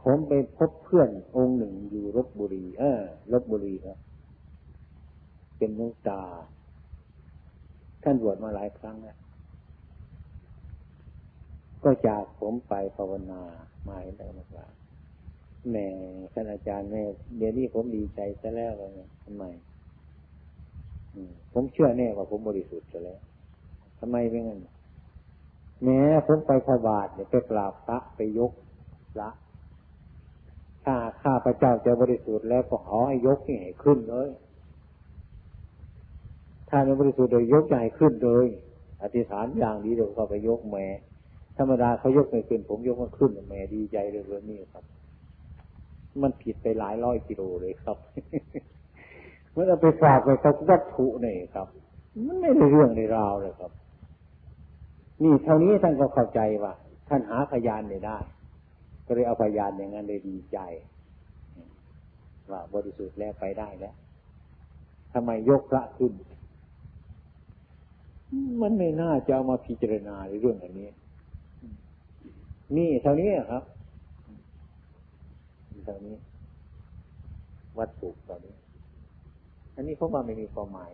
[0.08, 3.00] ผมไปพบเพื่อนองค์หนึ่งอยู่รบบุรี เออ
[3.32, 3.98] รบบุรีครับ
[5.56, 6.22] เป็นนุตา
[8.02, 9.18] ท่านบวชมาหลายครั้งแล้ว
[11.84, 13.42] ก็จากผมไปภาวนา
[13.88, 14.66] มาเห็นได้มากว่า
[15.70, 15.86] แม่
[16.32, 17.02] ท่านอาจารย์แม่
[17.36, 18.90] เดี๋ยวนี้ผมดีใจซะแล้วเลย
[19.24, 19.44] ทำไม
[21.52, 23.20] ผมเชื่อแน่ว่าผมบริสุทธิ์แล้ว
[24.00, 24.60] ทำไมเป็นงั้น
[25.84, 28.52] แม้ผมไปพบาทเนี่ยไปกราบพระไปยก
[29.14, 29.28] พระ
[30.86, 34.28] ถ้าข้าพระเจ้าจะบริสุทธิ์แล้วก็ขอให้ยกให้ขึ้นเลย
[36.68, 38.46] ถ้าไม่บริสุทธิ์โดยยกใหญ่ขึ้นเลย
[39.02, 40.86] อธิษฐานอย่างดีเดี๋ยวเขาไปยกแม่
[41.56, 44.84] ธรรมดาเขายกไม่ขึ้น ผมยกมันขึ้นแม่ดีใจเลยเรื่องนี้ครับ
[46.22, 47.96] มันผิดไปหลายร้อยกิโลเลยครับ
[49.52, 51.68] เมื่อเราไปฝากไปกับวัตถุนี่ครับ
[52.26, 53.72] มันไม่ได้เรื่องในราวเลยครับ
[55.22, 56.72] นี่เท่านี้ท่านก็เข้าใจว่า
[57.08, 58.18] ท่านหาพยานไม่ได้
[59.06, 60.58] ก็เลยเอาพยานอย่างนั้นเลยดีใจ
[62.50, 63.94] ว่าบริสุทธิ์แล้วไปได้แล้ว
[65.12, 66.12] ทำไมยกพระขึ้น
[68.62, 70.88] มันไม่น่าจะามาพิจารณาในเรื่องอันนี้
[72.76, 73.62] นี่เท่านี้ครับ
[75.84, 76.16] เท่านี้
[77.78, 78.54] วัตถุตอนนี้
[79.76, 80.92] อันนี้เขาว่าไม่มีความหมาย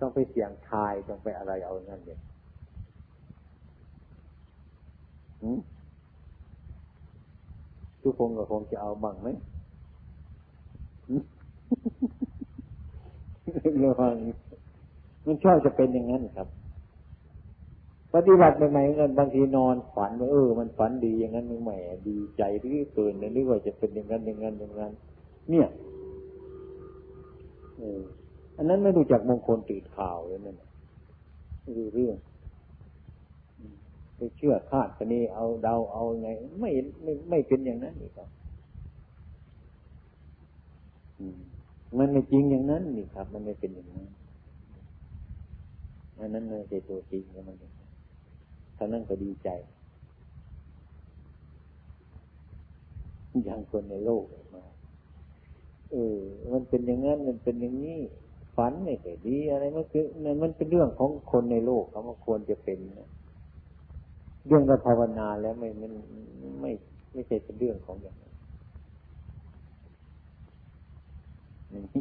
[0.00, 2.18] ต้องไปเสี่ยงทายต้องไปอะไรเอาเงี้ยเด็ก
[8.02, 9.28] ทุกคนก็คงจะเอาบังไหม
[13.84, 14.14] ระวัง
[15.26, 16.48] มันชอบจะเป็นอย่างนั้นครับ
[18.14, 24.92] ปฏิบัติใหม่ๆเงินบางทีนอนฝันว่าเออ มันฝันดีอย่างนั้นแหม่ดีใจที่เกินนึกว่าจะเป็นอย่างนั้นอย่างนั้นอย่างนั้น
[25.50, 25.68] เนี่ย
[27.78, 28.00] เออ
[28.56, 30.56] อันนั้นไม่รู้จักมงคลตื่นข่าวเลยนั่น
[31.76, 32.16] คือเรื่อง
[34.20, 36.28] ไปเชื่อคาดคะเนเอาเดาเอาไง
[36.60, 36.70] ไม่
[37.02, 38.28] ไม่ไม่เป็นอย่างนั้นนี่ครับ
[41.98, 44.08] มันไม่จริงอย่างนั้นนี่ครับ มันไม่เป็นอย่างนั้น
[46.18, 47.56] อันนั้นไม่ใช่ตัวจริงของมัน
[48.76, 49.48] ท่านั้นก็ดีใจ
[53.44, 54.64] อย่างคนในโลกมา
[55.90, 56.18] เออ
[56.52, 57.98] มันเป็นอย่างนั้น มันเป็นอย่างนี้
[58.56, 60.04] ฝันไม่ใช่ดีอะไรมันคือ
[60.42, 63.08] มันเป็นเรื่องของคนในโลกเขาควรจะเป็นนะ
[64.46, 65.92] เรื่องเรภาวนาแล้วไม่มัน
[66.60, 66.70] ไม่
[67.12, 68.32] ไม่ใช่เป็นเรื่องของอย่างนั้น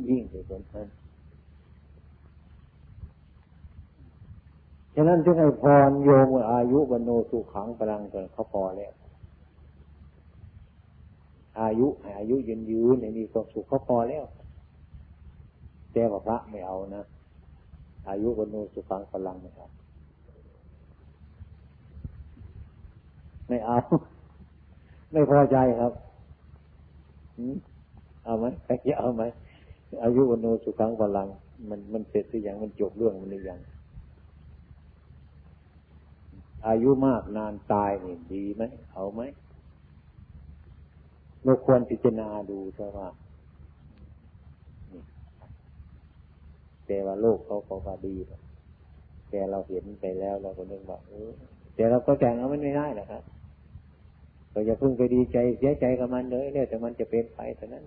[0.10, 0.88] ยิ่งไปกว่านั้น
[4.96, 8.94] ฉะนั้นจึงให้พรโยมอายุบรรโนสุขังพลังกันเขาพอแล้ว
[11.62, 14.26] อายุอายุยืนยืนในมีความสุขเขาพอแล้ว
[15.94, 17.04] แต่ว่าพระไม่เอานะ
[18.10, 19.70] อายุบรรโนสุขังพลังนะครับ
[23.50, 23.78] ไม่เอา
[25.12, 25.94] ไม่พอใจครับ
[28.26, 29.24] เอาไหมใครจะเอาไหม
[30.04, 31.28] อายุวันโนสุขังพลัง
[31.70, 33.60] มันมันเสร็จหรือยังมันจบเรื่องมันหรือยัง
[36.68, 39.22] อายุมากนานตายนี่ดีไหมเอาไหม
[41.44, 43.00] เราควรพิจารณาดูใช่ไหม
[46.86, 48.16] แต่ว่าโลกเขาเขาก็ดี
[49.30, 51.30] แต่เราเห็นไปแล้วเราก็นึกว่าเออ
[51.76, 53.22] แต่เราก็แจ้งเอามันไม่ได้นะครับ
[54.60, 57.84] เราจะพึ่งไปดีใจเสียใจกับมันเลยเนี่ยแต่มันจะเป็นไปเท่านั้น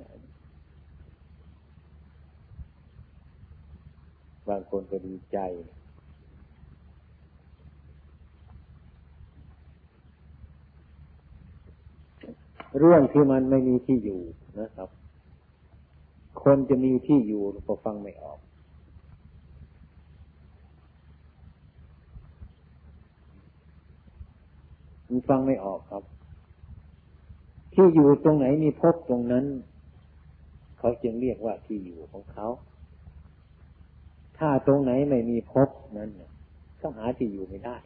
[4.48, 5.38] บางคนก็ดีใจ
[12.78, 14.22] เรื่องที่มันไม่มีที่อยู่
[14.60, 14.88] นะครับ
[16.42, 18.38] คนจะมีที่อยู่ก็ฟังไม่ออก
[25.08, 26.04] มันฟังไม่ออกครับ
[27.72, 29.44] ที่อยู่ตรงไหนมีพบตรงนั้น
[30.78, 32.46] เขาจึงเรียกว่าที่อยู่ของเขา
[34.38, 36.10] ถ้าตรงไหนไม่มีพบนั้น
[36.80, 37.76] ก็หาที่อยู่ไม่ได้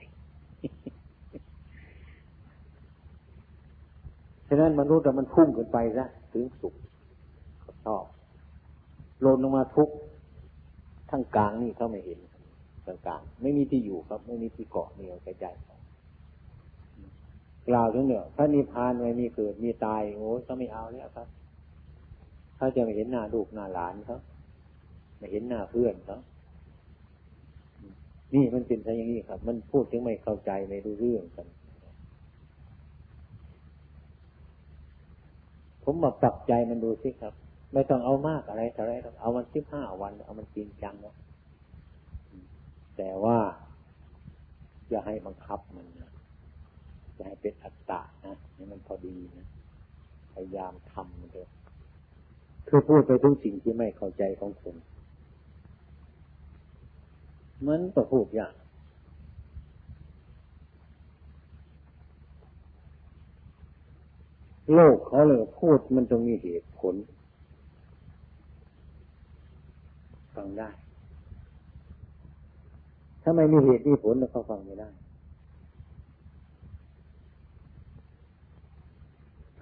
[4.48, 6.74] ฉะนั้นมนุษย์มันพุ่งขึ้นไปซะถึงสุข
[7.60, 8.04] เขาชอบ
[9.24, 9.90] ลนลงมาทุก
[11.10, 12.18] ทั้งกลางนี่เขาไม่เห็น
[12.86, 15.46] กลางกลางไม่มีที่อยู่ครับ ไม่มีที่เกาะเนียวใจใจ
[17.68, 21.28] กล่าวถึงเนี่ยพระนิพพานไม่มีเกิดมีตายโอ้ก็ไม่เอาแล้วครับ
[22.56, 24.18] เขาจะไม่เห็นหน้าลูกหน้าหลานเขา
[25.18, 26.18] ไม่เห็นหน้าเพื่อนเขา
[28.34, 31.46] นี่มันเป็นอะไรอย่างนี้ครับ มันพูดถึงไม่เข้าใจไม่รู้เรื่องกัน
[35.84, 37.34] ผมมาปรับใจมันดูสิครับ
[37.72, 41.14] ไม่ต้องเอามากอะไรอะไรเอามันสิบห้าวัน เอามันจริงจังนะ
[42.96, 43.38] แต่ว่า
[44.88, 46.05] อย่าให้บังคับมันนะ
[47.16, 49.48] จะให้เป็นอัตตะนะให้มันพอดีนะ
[50.34, 51.48] พยายามทำมันเลย
[52.68, 54.76] คือพูดไปถึงสิ่งที่ไม่เข้าใจของคน
[57.66, 58.54] มันก็พูดยาก
[64.74, 66.94] โลกเขาเลยพูดมันต้องมีเหตุผล
[70.34, 70.68] ฟังได้
[73.22, 74.88] ถ้าไม่มีเหตุมีผลแล้วเขาฟังไม่ได้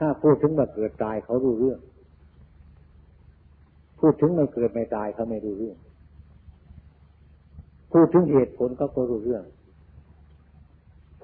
[0.05, 1.79] ถ้าพูดถึงมาเกิดตายเขารู้เรื่อง
[4.01, 5.77] พูดถึงไม่เกิดไม่ตายเขาไม่รู้เรื่อง
[7.93, 9.45] พูดถึงเหตุผลเขาก็รู้เรื่อง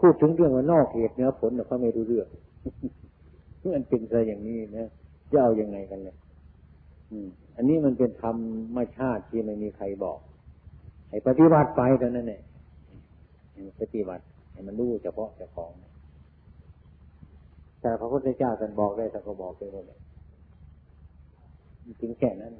[0.01, 2.29] พูดถึงเรื่องว่านอกเหตุเนื้อผลเขาไม่รู้เรื่อง
[3.75, 4.89] มันเป็นอะไรอย่างนี้นะ
[5.31, 6.17] จะเอาอยัางไงกันเลย
[7.57, 10.19] อันนี้มันเป็นธรรมชาติที่ไม่มีใครบอก
[11.09, 12.43] ให้ปฏิบัติไปเท่านั้นเอง
[13.81, 15.73] ปฏิบัติ ให้มันรู้เฉพาะเจ้าของ
[17.81, 20.01] แต่พระพุทธเจ้าท่านบอกได้ท่านก็บอกไปหมดเลย
[22.01, 22.53] ถึงแค่นั้น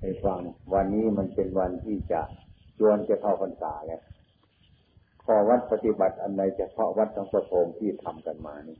[0.00, 0.40] ในฟัง
[0.74, 2.20] วันนี้มันเป็นวันที่จะ
[2.78, 4.02] ชวนจะเข้าพรรษาแล้ว
[5.24, 8.78] ข้อวัดปฏิบัติอันใดเฉพาะวัดทั้งประพงที่ทำกันมานี่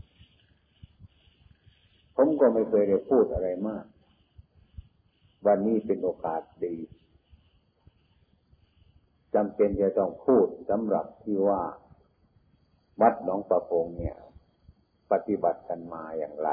[2.16, 3.84] ผมก็ไม่เคยได้พูดอะไรมาก
[5.46, 6.76] วันนี้เป็นโอกาสดี
[9.34, 11.62] จำเป็นจะต้องพูดสำหรับที่ว่า
[13.00, 14.16] วัดหนองประพงเนี่ย
[15.12, 16.50] ปฏิบัติกันมาอย่างไร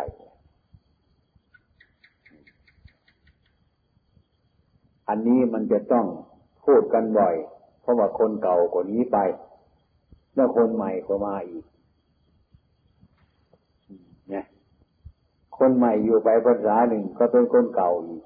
[5.10, 6.06] อันนี้มันจะต้อง
[6.66, 7.36] พูดกันบ่อย
[7.82, 9.18] เพราะว่าคนเก่าคนนี้ไป
[10.36, 11.66] แล้วคนใหม่ก็มาอีก
[14.30, 14.46] เนี่ย
[15.58, 18.24] คนใหม่อยู่ไปภาษาหนึ่งก็เป็นคนเก่าอีก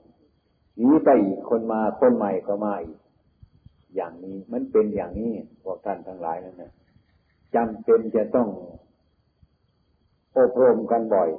[0.81, 2.99] นี้ไปอีกคนมาคนใหม่ก็มาอีก
[3.95, 5.31] อย่างนี้มันเป็นอย่างนี้
[5.63, 6.71] พวกท่านทั้งหลายนั่นนะ
[7.55, 8.47] จำเป็นจะต้อง
[10.39, 11.30] อบรมกันบ่อย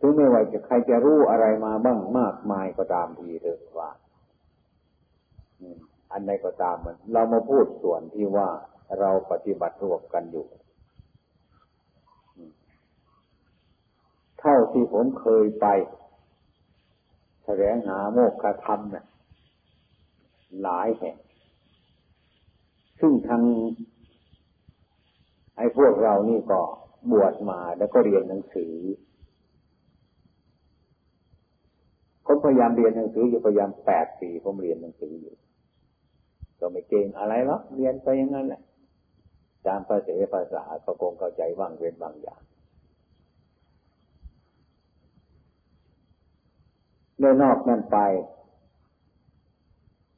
[0.00, 3.90] ถึงไม่ว่าจะใครจะรู้อะไรมาบ้างมากมายก็ตามทีเถอะว่า
[6.12, 8.48] อันใดก็ตามมัน เรามาพูดส่วนที่ว่า
[9.00, 10.46] เราปฏิบัติร่วมกันอยู่
[14.40, 15.66] เท่าที่ผมเคยไป
[17.44, 19.04] แสวงหาโมกขธรรมเนี่ย
[20.62, 21.16] หลายแห่ง
[23.00, 23.42] ซึ่งทาง
[25.56, 26.60] ไอ้พวกเรานี่ก็
[27.12, 28.74] บวชมาแล้วก็เรียนหนังสือ
[32.26, 35.34] ผมพยายามเรียนหนังสืออยู่พยายามแปดปีผมเรียนหนังสืออยู่
[36.60, 38.62] ก็ไม่เก่งอะไรหรอกเรียนไปอย่างนั้นแหละ
[39.66, 42.42] ตามภาษาภาษาก็คงเข้าใจบ้างเว้นบางอย่าง
[47.20, 47.98] ในนอกนั้นไป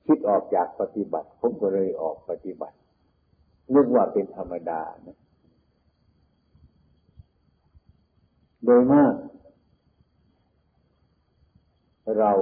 [0.06, 2.76] คิดออกจากปฏิบัติ ผมก็เลยออกปฏิบัติ
[3.74, 5.18] นึกว่าเป็นธรรมดานะ
[8.66, 9.14] โดยมาก
[12.18, 12.32] เรา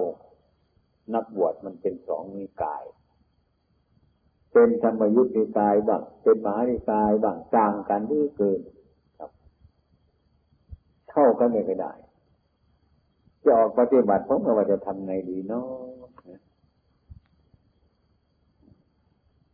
[1.15, 2.85] นักบวชมันเป็นสองนิกาย
[4.53, 8.61] เป็นธรรมยุทธนิกายบ้างเป็นมหานิกายบ้างต่างกันด้วยเกิน
[9.19, 9.31] ครับ
[11.11, 11.93] เท่ากันไม่ได้
[13.45, 15.69] จะออกปฏิบัติผมก็ว่าจะทำไงดีเนาะ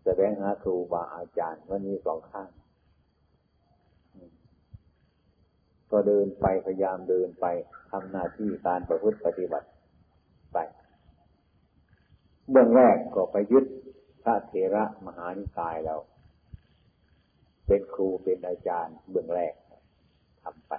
[0.05, 2.51] แสดงหาครูบาอาจารย์วันนี้สองข้าง
[5.91, 7.47] ก็เดินไปพยายามเดินไป
[7.91, 9.69] ทำหน้าที่การประพฤติปฏิบัติ
[10.53, 10.59] ไป
[12.51, 13.65] เบื้องแรกก็ไปยึด
[14.23, 15.97] พระเถระมหานิกายเรา
[17.67, 19.55] เป็นครูเป็นอาจารย์ เบื้องแรก
[20.43, 20.73] ทำไป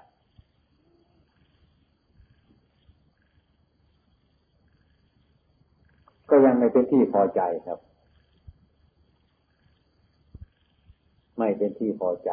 [6.30, 7.80] ก็ยังไม่เป็นที่พอใจครับ
[11.38, 12.32] ไม่เป็นที่พอใจ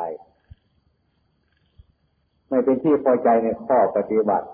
[2.49, 4.49] ไม่เป็นที่พอใจในข้อปฏิบัติ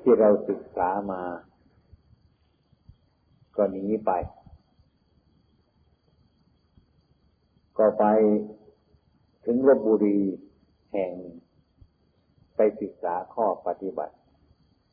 [0.00, 1.22] ที่เราศึกษามา
[3.56, 4.10] ก็หนีไป
[7.78, 8.04] ก็ไป
[9.44, 10.20] ถึงลบบุรี
[10.92, 11.12] แห่ง
[12.56, 14.14] ไปศึกษาข้อปฏิบัติ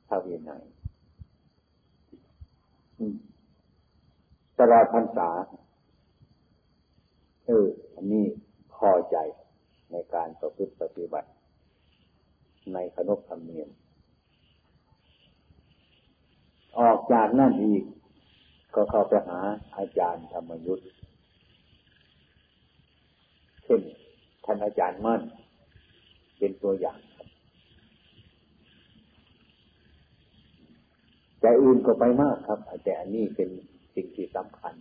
[0.10, 0.64] ทวินัย
[4.60, 5.30] ตลอดพรรษา
[7.46, 8.26] เออ อันนี้
[8.76, 9.18] พอใจ
[9.92, 11.30] ในการประพฤติปฏิบัติ
[12.74, 13.70] ในขนบธรรมเนียม
[16.80, 17.84] ออกจากนั่นอีก
[18.76, 19.40] ก็เข้าไปหา
[19.78, 20.88] อาจารย์ธรรมยุทธ์
[23.64, 23.82] เช่น
[24.46, 25.22] ท่านอาจารย์มั่น
[26.38, 27.00] เป็นตัวอย่าง
[31.40, 33.50] แต่อื่นก็ไปมากครับ แต่อันนี้เป็น
[33.96, 34.74] สิ่งที่สำคัญ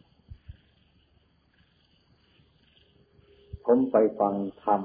[3.64, 4.80] ผมไปฟังธรรม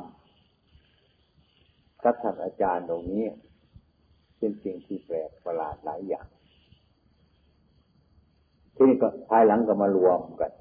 [2.04, 3.26] กับท่านอาจารย์ตรงนี้
[4.38, 6.28] เป็นสิ่งที่แปลกประหลาดหลายอย่าง
[8.76, 10.52] ที่นี่ก็ภายหลังก็มารวมกัน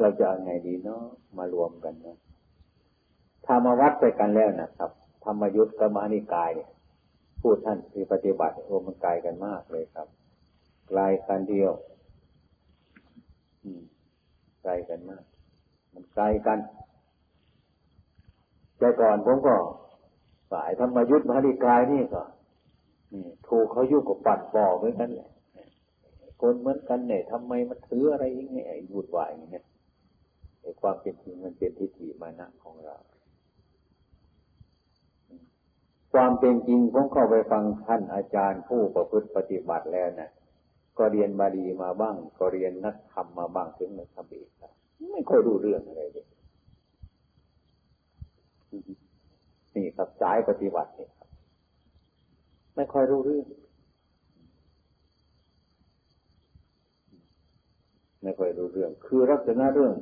[0.00, 1.02] เราจะเอาไงดีเนาะ
[1.38, 2.18] มารวมกันนะ
[3.44, 4.90] ถ้ามาวัดไปกันแล้วนะครับ
[5.24, 6.70] ธรรมยุทธกับมานิกายเนี่ย
[7.40, 10.08] พูดท่านที่ปฏิบัติโอ้มันไกลกันมากเลยครับ
[10.88, 11.72] ไกลกันเดียว
[13.62, 13.82] อืม
[14.62, 15.24] ไกลกันมาก
[15.94, 16.58] มันไกลกัน
[18.78, 19.56] แต่ก่อนผมก็
[20.52, 22.22] สายธรรมยุทธ์มหาดิกายนี่ก็
[23.48, 25.30] ถูกเขายุ่งกับปั่นบ่อเหมือนกันแหละ
[26.40, 29.64] คนเหมือนกันเนี่ยทำไมมันถืออะไรอย่างเงี้ยวุ่นวายอย่างเงี้ย
[30.80, 32.96] ความเป็นจริงมันเป็นทิฏฐิมานะของเรา
[36.12, 40.30] ความเป็นจริงผมเข้าไปฟังท่านอาจารย์ผู้ประพฤติปฏิบัติแล้วนะ
[40.98, 44.48] ก็เรียนบาลีมาบ้าง ก็เรียนนักธรรมมาบ้างถึงนักธรรมอีก
[45.12, 46.26] ไม่ค่อยรู้เรื่องอะไรเลย
[49.74, 51.28] นี่ครับสายปฏิบัตินี่ครับ
[52.76, 53.46] ไม่ค่อยรู้เรื่อง
[58.22, 59.94] ไม่ค่อยรู้เรื่อง คือลักษณะเรื่อง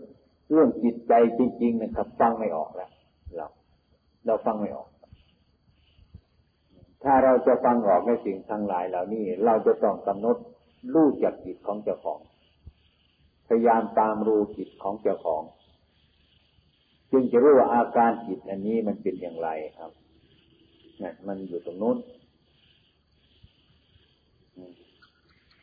[0.51, 2.90] เรื่องจิตใจจริง ๆ นะครับ ฟังไม่ออกแล้ว
[3.37, 3.47] เรา
[4.27, 4.88] เราฟังไม่ออก
[7.05, 10.37] ถ้าเราจะฟังออกในสิ่งทั้งหลายเหล่านี้ เราจะต้องกำหนด
[10.95, 12.19] รู้จักจิตของเจ้าของ
[13.49, 15.43] พยายามตามรู้จิตของเจ้าของ
[17.11, 19.90] จึงจะรู้ว่าอาการจิตอันนี้มันเป็นอย่างไรครับ
[21.03, 21.97] นี่มันอยู่ตรงนู้น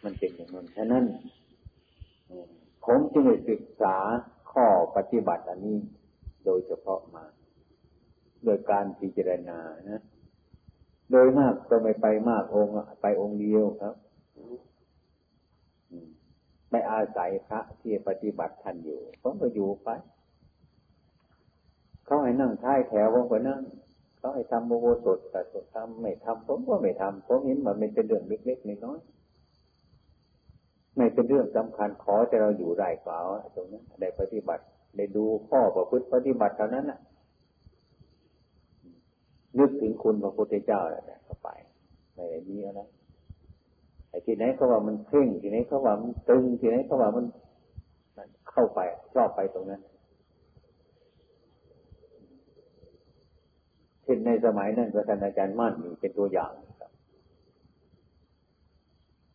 [0.04, 1.06] มันเป็นอย่างนั้นฉะนั้น
[2.86, 3.98] ผมจึงได้ศึกษา
[4.52, 4.66] ข้อ
[4.96, 5.78] ปฏิบัติอันนี้
[6.46, 7.24] โดยเฉพาะมา
[8.44, 9.60] โดยการพิจารณา
[9.90, 10.02] นะ
[11.12, 13.96] โดยมากก็ไม่ไปมากองค์ไปองค์เดียวครับ
[16.72, 19.90] ไม่อาศัยพระที่ปฏิบัติท่านอยู่ผมก็อยู่ไป
[22.06, 23.62] เขาให้นั่งท้ายแถวผมก็นั่ง
[24.18, 33.20] เขาให้ทำโมโหสดแต่ทำไม่ทำผมก็ไม่ทำผมเห็นมันเป็นเรื่องเล็กๆน้อยๆไม่เป็นเรื่องสำคัญขอจะเราอยู่ได้เปล่า
[33.56, 34.64] ตรงนั้นได้ปฏิบัติ
[34.98, 37.00] ได้ดูข้อประพฤติปฏิบัติเท่านั้นน่ะ
[39.60, 41.50] นึกถึงคุณพระพุทธเจ้าแล้วเนี่ยเข้าไป
[42.14, 42.82] ไม่มีอะไร
[44.10, 47.26] ไอ้ที่ไหนเขาว่ามันเคร่งที่ไหนเขาว่ามันตึงที่ไหนเขาว่ามัน
[48.50, 48.80] เข้าไป
[49.14, 49.82] ชอบไปตรงนั้น
[54.04, 56.92] เช่นในสมัยนั้นก็ท่านอาจารย์มั่นมีเป็นตัวอย่างครับ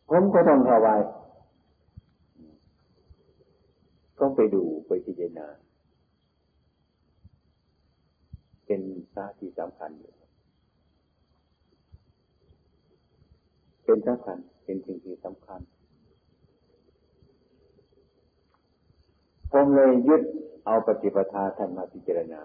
[0.08, 0.88] ผมก็ต้องเข้าไป
[4.20, 5.46] ต้องไปดูไปพิจารณา
[8.66, 8.80] เป็น
[9.12, 10.12] พระที่สำคัญอยู่
[13.84, 15.60] เป็นสำคัญ เป็นสิ่งที่สำคัญ
[19.52, 20.22] ผมเลยยึด
[20.66, 22.42] เอาปฏิปทาท่านมาพิจารณา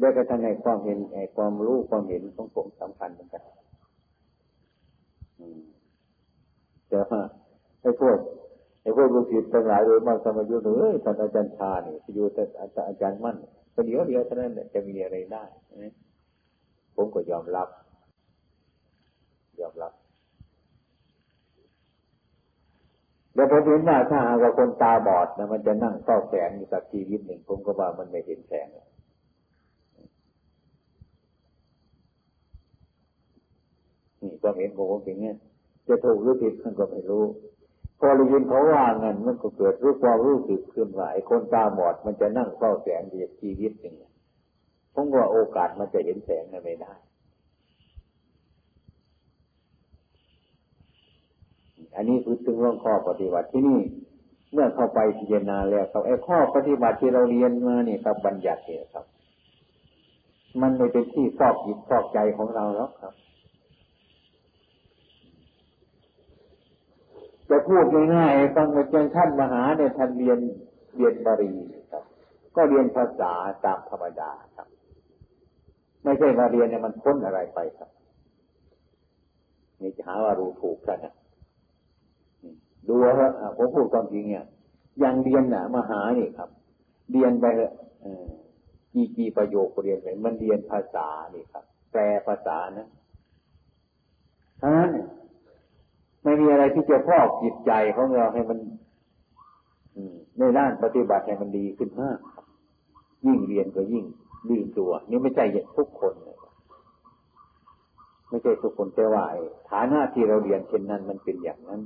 [0.00, 3.42] ด้วยกระทั่งในความเห็นในความรู้ความเห็นของผมสำคัญเหมือนกัน
[6.88, 7.20] แต่ว่า
[7.80, 8.18] ไอ้พวก
[8.82, 13.36] ไอ้พวกลูกศิษย์ทั้งหลายโดยมากสมัยยุคเอ้ยท่านอาจารย์ชาเนี่ยอยู่แต่อาจารย์มั่น
[13.74, 15.44] ประเดี๋ยวเดียวเท่านั้นจะมีอะไรได้
[16.96, 17.68] ผมก็ยอมรับ
[19.60, 19.92] ยอมรับ
[23.34, 35.36] แล้วผมเห็นว่าถ้าหากว่าคนตาบอดนะมันจะนั่งเฝ้าแสงอยู่สักชีวิตหนึ่งผมก็ว่ามันไม่เห็นแสงนี่ก็เห็นของผมเป็นเงี้ย
[35.88, 37.24] จะถูกหรือผิดมันก็ไม่รู้
[38.00, 43.94] พอเรายินเขาว่าเงินมันก็เกิดรู้ความรู้สึกขึ้นว่าไอ้คนตาบอดมันจะนั่งเฝ้าแสงอยู่ชีวิตหนึ่ง
[44.94, 46.92] ผมว่าโอกาสมันจะเห็นแสงไม่ได้
[51.96, 53.80] อันนี้คือถึงเรื่องข้อปฏิบัติที่นี่
[54.52, 59.04] เมื่อเข้าไปพิจารณาแล้วครับไอ้ข้อปฏิบัติที่เราเรียนมาเนี่ยครับบัญญัติเนี่ยครับ
[60.60, 63.14] มันไม่เป็นที่ซอกจิตซอกใจของเราแล้วครับ
[67.50, 67.84] จะพูด
[68.14, 70.38] ง่ายๆฟังมาเจนท่านมหาเนี่ยท่านเรียน
[70.96, 71.54] เรียนบาลี
[71.92, 72.04] ครับ
[72.56, 73.32] ก็เรียนภาษา
[73.64, 74.68] ตามธรรมดาครับ
[76.04, 77.90] ไม่ใช่มาเรียนเนี่ยมันพ้นอะไรไปครับ
[79.80, 81.14] นี่จะหาว่ารู้ถูกกันนะ
[82.86, 84.44] ดูว่าผมพูดความจริงเนี่ย
[85.02, 86.48] ยังเรียนน่ะมหาเนี่ยครับ
[87.10, 87.70] เรียนไปเลย
[88.92, 92.88] กี่กี่ประโยคเรียนไปมันเรียนภาษานี่ครับ แปลภาษานะ
[94.60, 94.90] ทั้งนั้น
[96.22, 98.58] ไม่มีอะไรที่จะพอกจิตใจของเราให้มัน
[100.38, 102.18] ในด้านปฏิบัติให้มันดีขึ้นมาก
[103.26, 104.04] ยิ่งเรียนก็ยิ่ง
[104.48, 105.44] ลืมตัว นี่ไม่ใช่
[105.76, 106.14] ทุกคน
[108.28, 109.24] ไม่ใช่ทุกคนแต่ว่า
[109.70, 111.80] ฐานะที่เราเรียนเช่นนั้นมันเป็นอย่างนั้น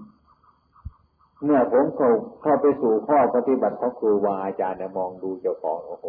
[1.45, 2.11] เมื่อผมเข้า
[2.43, 6.07] เข้าไปสู่ข้อปฏิบัติของครูวาอาจารย์มองดูเจ้าของโอ้โห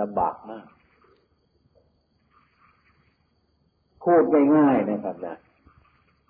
[0.00, 0.66] ลำบากมาก
[4.04, 4.22] พูด
[4.56, 5.36] ง่ายๆนะครับนะ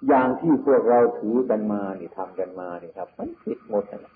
[0.09, 4.15] อย่างที่พวกเราถือกันมานี่ทำกันมานี่ครับ มันผิดหมดนะ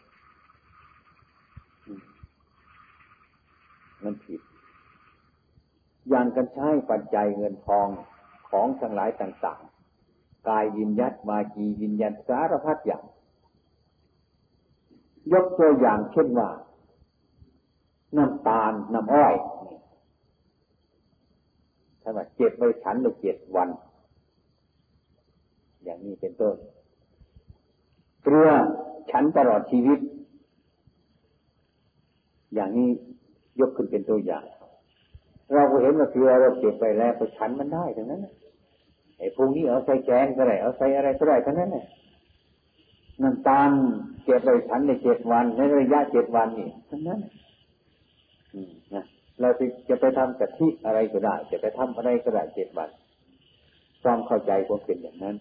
[4.05, 4.41] มันผิด
[6.09, 7.89] อย่างกันใช้ปัจจัยเงินทอง
[8.51, 9.63] ของทั้งหลายต่าง
[10.49, 13.03] กายยินยัดมาจียินยันสารพัดอย่าง
[15.33, 16.49] ยกตัวอย่างเช่นว่า
[18.17, 19.35] น้ำตาลน้ำอ้อย
[22.01, 23.69] ถ้าว่าเจ็บไปฉันในเจ็ดวัน
[25.85, 26.57] อย่างนี้เป็นต้น
[28.23, 28.51] เกลือ
[29.11, 29.99] ฉันตลอดชีวิต
[32.55, 32.89] อย่างนี้
[33.61, 34.45] ยกขึ้นเป็นตัวอย่าง
[35.53, 38.27] เราก็เห็นว่าเกลือเราเก็บไปแล้วก็ฉันมันได้ทั้งนั้น
[39.23, 41.87] อ้พวกนี้เอาใส่แกงก็ได้เอาใส่อะไรก็ได้ทั้งนั้นเนี่ย
[43.23, 43.71] น้ำตาล
[44.25, 47.21] เก็บไปฉันในเจ็ดวันในระยะเจ็ดวันนี่ทั้งนั้น
[48.95, 49.05] นะ
[49.41, 49.49] เรา
[49.89, 52.91] จะไปทำกะทิอะไรก็ได้ จะไปทำอะไรก็ได้เจ็ดวัน
[54.03, 55.37] ความเข้าใจผมเป็นอย่างนั้น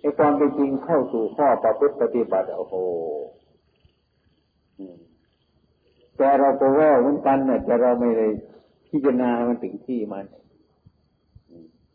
[0.00, 2.74] ไอ้ความเป็นจริงเข้าสู่ข้อประพฤติปฏิบัติโอ้โห
[6.16, 8.26] แต่เราก็ว่าเหมือนกันเนี่ยแต่เราไม่ได้
[8.90, 10.24] พิจารณามันถึงที่มัน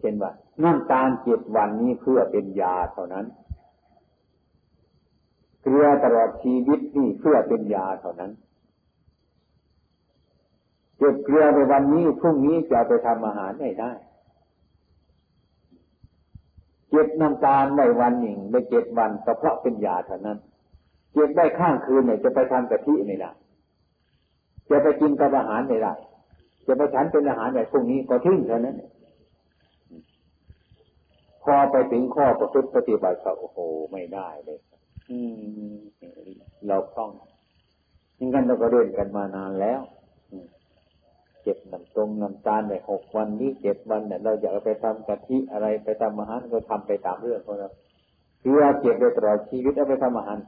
[0.03, 0.31] ช่นว่า
[0.63, 3.25] น้ำตาลเจ็ดวันนี้เพื่อเป็นยาเท่านั้น
[5.61, 8.31] เกลือตลอดชีวิตนี่เพื่อเป็นยาเท่านั้น
[10.97, 13.91] เก็บเกลือในวันนี้พรุ่งนี้จะไปทำอาหารไม่ได้
[16.89, 20.37] เก็บน้ำตาลในวันหนึ่งในเจ็ดวันก็เพราะเป็นยาเท่านั้น
[21.13, 23.31] เก็บได้ข้างคืนเนี่ยจะไปทำกะทิไม่ได้
[24.69, 25.93] จะไปกินกับอาหารไม่ได้
[26.67, 28.75] จะไปฉันเป็นอาหารแบบพวกนี้ก็ทิ้งเท่านั้น
[31.43, 33.57] พอไปถึงข้อประพฤติปฏิบัติก็โอ้โห
[33.91, 34.59] ไม่ได้เลย
[35.11, 35.19] อื
[35.73, 35.77] ม
[36.67, 37.09] เราต้อง
[38.33, 39.81] งั้นเราก็เล่นกันมานานแล้ว
[41.43, 47.69] เจ็บน้ำตรงน้ำตาลในหกวันนี้เจ็ดวันเนี่ยเราอยากไปทำกะทิอะไรไปทำอาหารก็ทำไปตามเรื่องของเรา
[48.41, 50.39] คือว่าเจ็บได้ตลอดชีวิตเอาไปทำอาหาร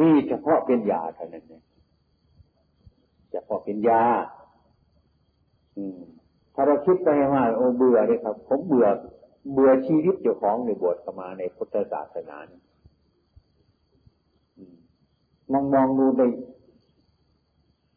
[0.00, 1.62] นี่เฉพาะเป็นยาเท่านั้นเนี่ย
[3.32, 4.04] เฉพาะเป็นยา
[5.76, 5.98] อืม
[6.54, 8.86] ถ้าเราคิดไปว่าโอ้เบื่อเลยครับ ผมเบื่อ
[9.50, 12.46] เบื่อชีวิตเจ้าของในบวชเข้ามาในพุทธศาสนาน
[15.52, 16.20] มองมองดูไป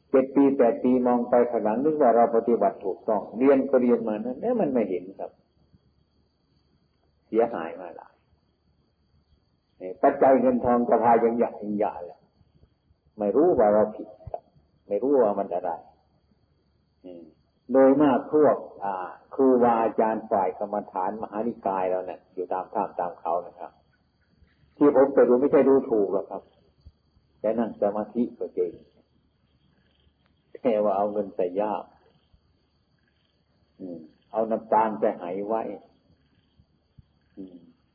[0.09, 5.31] เจ็ดปีแปดปีมองไปข้างหลังนึกว่าเราปฏิบัติถูกต้อง เรียนก็เรียนมานะนี่มันไม่เห็นครับ
[7.27, 8.13] เสียหายมาหลาย
[10.01, 12.19] ปัจจัยเงินทองกระพายยังหยายังหยาแหละ
[13.17, 14.07] ไม่รู้ว่าเราผิด
[14.87, 15.71] ไม่รู้ว่ามันอะไร
[17.71, 18.57] โดยมากพวก
[19.35, 23.71] ครูบาอาจารย์ฝ่ายกรรมฐานมหานิกายเราเนี่ยอยู่ตามข้ามตามเขานะครับ
[24.77, 26.41] ที่ผมไปดูไม่ใช่ดูถูกหรอกครับ
[27.39, 28.71] แต่นั่งสมาธิก็จริง
[30.61, 31.83] แค่ว่าเอาเงินใส่ยาบ
[34.31, 35.63] เอาน้ำตาลใส่หายไว้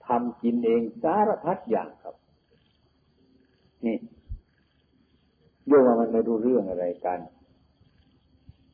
[0.06, 2.14] ทำกินเองสารพัดอย่างครับ
[3.84, 3.96] นี่
[5.66, 7.18] โยมว่ามันไม่รู้เรื่องอะไรกัน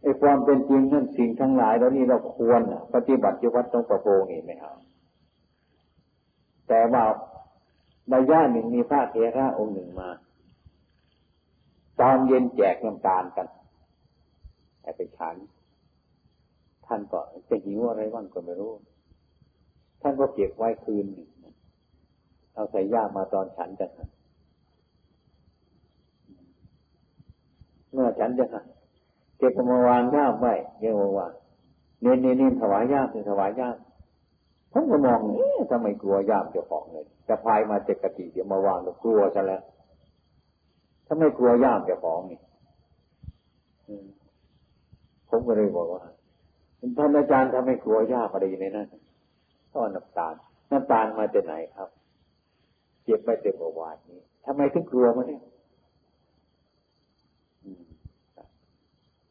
[0.02, 2.60] ไอ้ความเป็นจริงนั่นสิ่งทั้งหลายแล้วนี่เราควร
[2.94, 4.76] ปฏิบัติที่วัดตรงประโปนี่ไหมครับ
[6.68, 7.04] แต่ว่า
[8.08, 10.08] ใบย่าหนึ่งมีพระเทระองค์หนึ่งมา
[12.00, 13.48] ตอนเย็นแจกน้ำตาลกัน
[14.80, 15.36] แต่ไปฉัน
[16.86, 18.72] ท่านก็จะหิวอะไรบ้างก็ไม่รู้
[20.02, 21.06] ท่านก็เก็บไว้คืน
[22.54, 23.86] เอาใส่ย่ามาตอนฉันจะ
[27.92, 28.46] เมื่อฉันจะ
[29.38, 31.28] เก็บมาวางยามไว้เรียกว่า
[32.02, 33.76] เน้นเน้นถวายย่ามถวายยาม
[34.72, 39.62] ผมก็มองเอ๊ะทำไมกลัวยามเจ้าของเลยจะพายมาเจกกติเดี๋ยวมาวางก็กลัวซะแล้ว
[41.06, 42.40] ถ้าไม่กลัวยามเจ้าของนี่
[45.28, 46.02] ผมก็เลยบอกว่า
[46.96, 48.86] ท่านอาจารย์ทำไมกลัวยามอะไรในนั้น
[49.72, 50.34] ท่อน้ำตาล
[50.70, 51.88] น้ำตาลมาจากไหนครับ
[53.04, 55.42] เจ็บไปเต็มประวัตินี้ทำไมถึงกลัวมันเนี่ย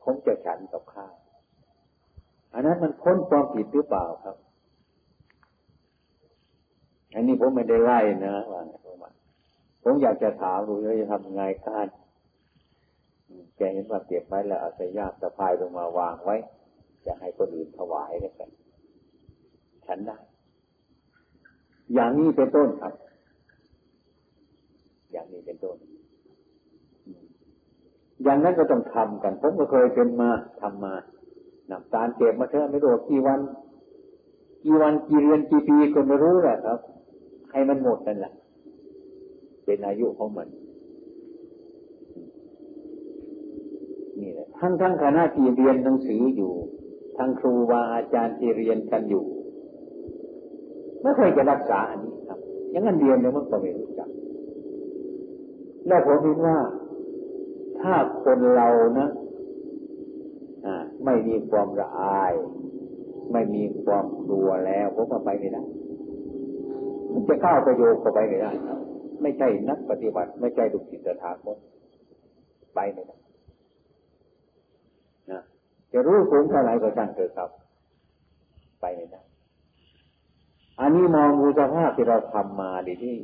[0.05, 1.13] ผมจะฉันกับข้าว
[2.53, 4.35] อันนั้นมันพ้นความผิดหรือเปล่าครับ
[7.15, 8.97] อันนี้ผมไม่ได้ไล่นะว่าไงผม
[9.83, 11.87] ผมอยากจะถามดูว่าจะทำไงการ
[13.57, 16.35] แกเห็นว่าเก็บไว้แล้วอาใส่ยากสะพายลงมาวางไว้
[17.05, 18.49] จะให้คนอื่นถวายได้กัน
[19.85, 20.17] ฉันได้
[21.93, 22.93] อย่างนี้เป็นต้นครับ
[25.11, 25.75] อย่างนี้เป็นต้น
[28.23, 30.29] อย่างนั้นก็ต้องทำกัน ผมก็เคยเป็นมา
[30.61, 30.93] ทำมา
[31.69, 33.39] น้ำตาลเก็บมาเถอะไม่รู้กี่วัน
[34.63, 36.79] กี่วันกี่เดือนกี่ปีก็ไม่รู้แหละครับ
[37.51, 38.33] ให้มันหมดนั่นแหละ
[39.65, 40.47] เป็นอายุของมัน
[44.21, 46.53] นี่แหละทั้งทั้งคณะที่เรียนหนังสืออยู่
[47.17, 49.25] ทั้งครูบาอาจารย์ที่เรียนกันอยู่
[51.01, 52.39] ไม่เคยจะรักษาอันนี้ครับ
[52.71, 54.09] อย่างนั้นเรียนเนี่ยมันก็ไม่รู้จัก
[55.87, 56.57] แล้วผมคิดว่า
[57.85, 58.67] ถ้าคนเรา
[58.99, 59.09] นะ
[61.05, 62.33] ไม่มีความละอาย
[63.33, 65.63] ไม่มีความกลัวแล้วผมก็ไปไม่ได้
[67.27, 68.51] จะเข้าประโยชน์ก็ไปไม่ได้
[69.21, 71.57] ไม่ใช่นักปฏิบัติ ไม่ใช่ดุจิตถาคต
[72.75, 73.17] ไปไม่ได้
[75.31, 75.41] นะ
[75.91, 77.49] จะรู้สูงเท่าไหร่ก็ช่างเถอะครับ
[78.81, 79.21] ไปไม่ได้
[80.79, 83.15] อันนี้มองดูสภาพที่เราทำมาดีที่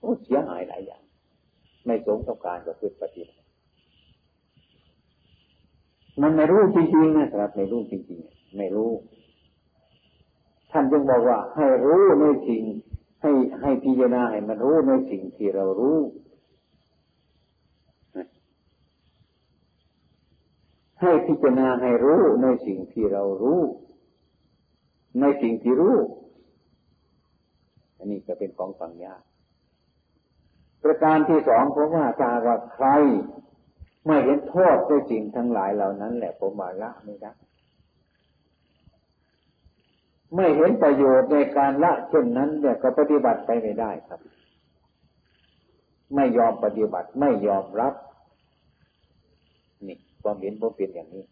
[0.00, 1.02] โอ้เสียหายหลายอย่าง
[1.86, 3.45] ไม่สมกับการประพฤติปฏิบัติ
[6.22, 8.90] มันไม่รู้จริงๆนะครับไม่รู้จริงๆ ไม่รู้
[10.70, 12.62] ท่านจึงบอกว่า ให้รู้ในสิ่ง
[13.22, 15.98] ให้ให้พิจารณาให้มันรู้ในสิ่งที่เรารู้
[21.00, 23.60] ให้พิจารณาให้รู้ในสิ่งที่เรารู้
[25.20, 25.96] ในสิ่งที่รู้
[27.98, 29.22] อันนี้ก็เป็นของฝังยาก
[30.82, 32.86] ประการที่สองเพราะว่าตาว่าใคร
[34.06, 37.32] ไม่เห็นโทษในสิ่งทั้งหลายเหล่านั้น แหละผมว่าละไม่ได้
[40.34, 44.20] ไม่เห็นประโยชน์ในการละเช่นนั้นเนี่ยก็ปฏิบัติไปไม่ได้ครับ
[46.14, 47.94] ไม่ยอมปฏิบัติไม่ยอมรับ
[49.86, 51.24] นี่ความเห็นผมเป็นอย่างนี้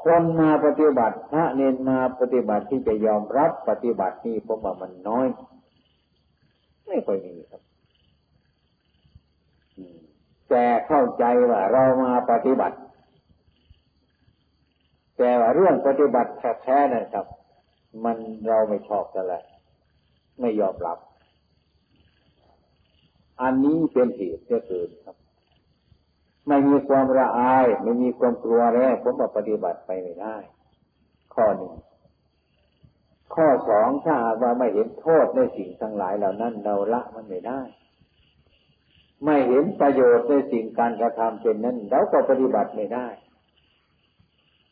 [0.00, 5.26] คนมาปฏิบัติพระเนนมาปฏิบัติที่จะยอมรับปฏิบัตินี่ผมว่ามันน้อย
[6.86, 7.62] ไม่ค่อยมีครับ
[10.50, 12.76] แต่เข้าใจว่าเรามาปฏิบัติ
[15.18, 16.30] แต่ว่าเรื่องปฏิบัติ
[16.62, 17.26] แท้ๆนะครับ
[18.04, 18.16] มัน
[18.48, 19.42] เราไม่ชอบกันแหละ
[20.40, 20.98] ไม่ยอมรับ
[23.42, 25.16] อันนี้เป็นเหตุจะเกิดครับ
[26.48, 30.36] ไม่มีความละอาย ไม่มีความกลัวแล้วผมว่าปฏิบัติไปไม่ได้
[31.34, 31.74] ข้อหนึ่ง
[33.34, 37.60] ข้อสองถ้าว่าไม่เห็นโทษในสิ่งทั้งหลายเหล่านั้นเราละมันไม่ได้
[39.24, 43.06] ไม่เห็นประโยชน์ในสิ่งการกระทำเป็นนั้นเราก็ปฏิบัติไม่ได้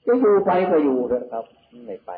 [0.06, 1.44] จะอยู่ไปก็อยู่เลยครับ
[1.86, 2.10] ไม่ไป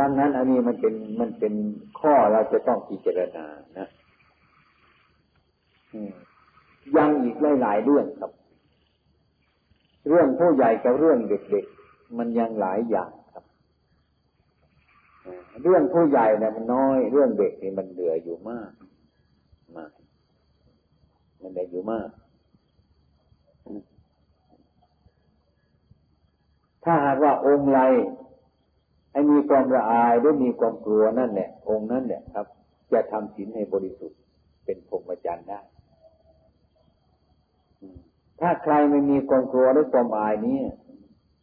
[0.00, 1.54] ดังนั้นอันนี้มันเป็นมันเป็น
[2.00, 3.46] ข้อเราจะต้องพิจารณา
[3.78, 3.88] นะ
[6.96, 8.32] ยังอีกหลายๆเรื่องครับ
[10.08, 13.44] เรื่องผู้ใหญ่กับเรื่องเด็กๆมันยังหลายอย่างครับ
[15.62, 18.70] เรื่องผู้ใหญ่เนี่ยมันน้อย เรื่องเด็กนี่มันเหลืออยู่มาก
[19.78, 19.90] มาก
[21.40, 22.08] มันได้อยู่มาก
[26.84, 27.80] ถ้าหากว่าองค์ไร
[29.12, 32.46] ให้มีความละอายหรือมีความกลัวนั่นแหละ องค์นั้นเนี่ยครับ
[32.92, 34.18] จะทำศีลให้บริสุทธิ์
[34.64, 35.60] เป็นพรหมจรรย์ได้
[38.40, 40.58] ถ้าใครไม่มีความกลัวหรือความอายนี้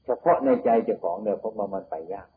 [0.05, 2.29] เฉพาะในใจเจ้าของเนี่ยพบว่ามันไปยาก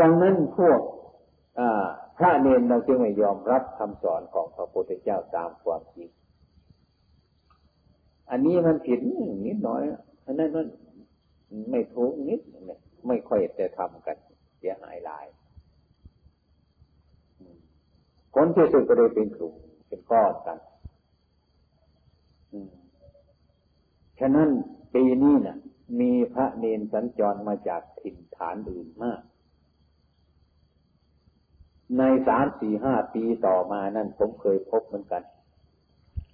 [0.00, 0.78] ดังนั้นพวก
[2.11, 6.10] พ ระเนนเราจึงไม่ยอมรับคำสอนของพระพุทธเจ้าตามความจริง
[8.30, 8.98] อันนี้มันผิด
[9.46, 9.82] นิดหน่อย
[10.26, 10.66] อันนั้นมัน
[11.70, 12.40] ไม่ทุกนิด
[13.06, 14.16] ไม่ค่อยจะทำกัน
[14.58, 15.26] เสียหายหลาย
[18.34, 19.54] คนที่สุดก็เลยเป็นกลุ่ม
[19.88, 20.58] เป็นก้อนกัน
[24.20, 24.48] ฉะนั้น
[24.94, 25.58] ปีนี้นะ่ะ
[26.00, 29.20] มีพระเนนสัญจรมาจากถิ่นฐานอื่นมาก
[31.98, 35.22] ในสามสี่ห้าปีต่อมานั่นผมเคยพบเหมือนกัน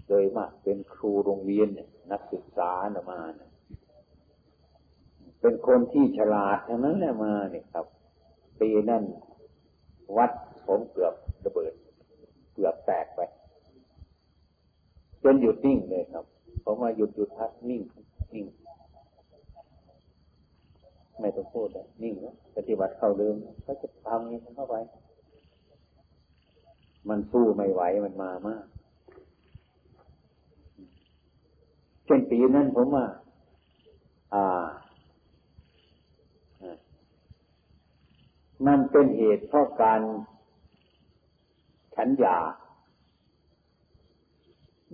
[0.09, 1.69] โดยมากเป็นครูโรงเรียน
[2.13, 3.51] นักศึกษานะมานะ
[5.41, 7.87] เป็นคนที่ฉลาดทั้งนั้นแหละมาเนี่ยครับ
[8.61, 9.03] ปีนั่น
[10.17, 10.31] วัด
[10.67, 11.73] ผมเกือบระเบิด
[12.55, 13.21] เกือบแตกไป
[15.23, 16.25] จนหยุดนิ่งเลยครับ
[16.65, 17.83] ผมมาหยุดหยุดพักนิ่ง
[18.35, 18.47] นิ่ง
[21.21, 23.35] ไม่ต้องพูดเลยนิ่งแล้วปฏิบัติเข้าเดิม
[23.67, 24.75] ก็จะทำนี้เข้าไป
[27.09, 28.65] มันสู้ไม่ไหวมันมามาก
[32.05, 33.07] เช่นปีนั้นผมว่า
[34.35, 34.67] อ่า
[38.67, 40.01] มันเป็นเหตุเพราะการ
[41.95, 42.39] ฉันยา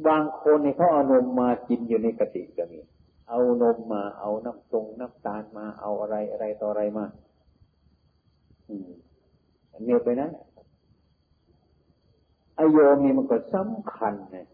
[0.07, 2.81] บางคนเนี่ยเขาเอานมมากินอยู่ในกติก็มี
[3.29, 7.05] เอานมมา เอาน้ำตรงน้ำตาลมา เอาอะไรอะไรต่ออะไรมา
[8.69, 8.91] อืม
[9.85, 10.31] เนียไปนั้น
[12.59, 14.47] อโยมนี่มันก็สำคัญเนี่ย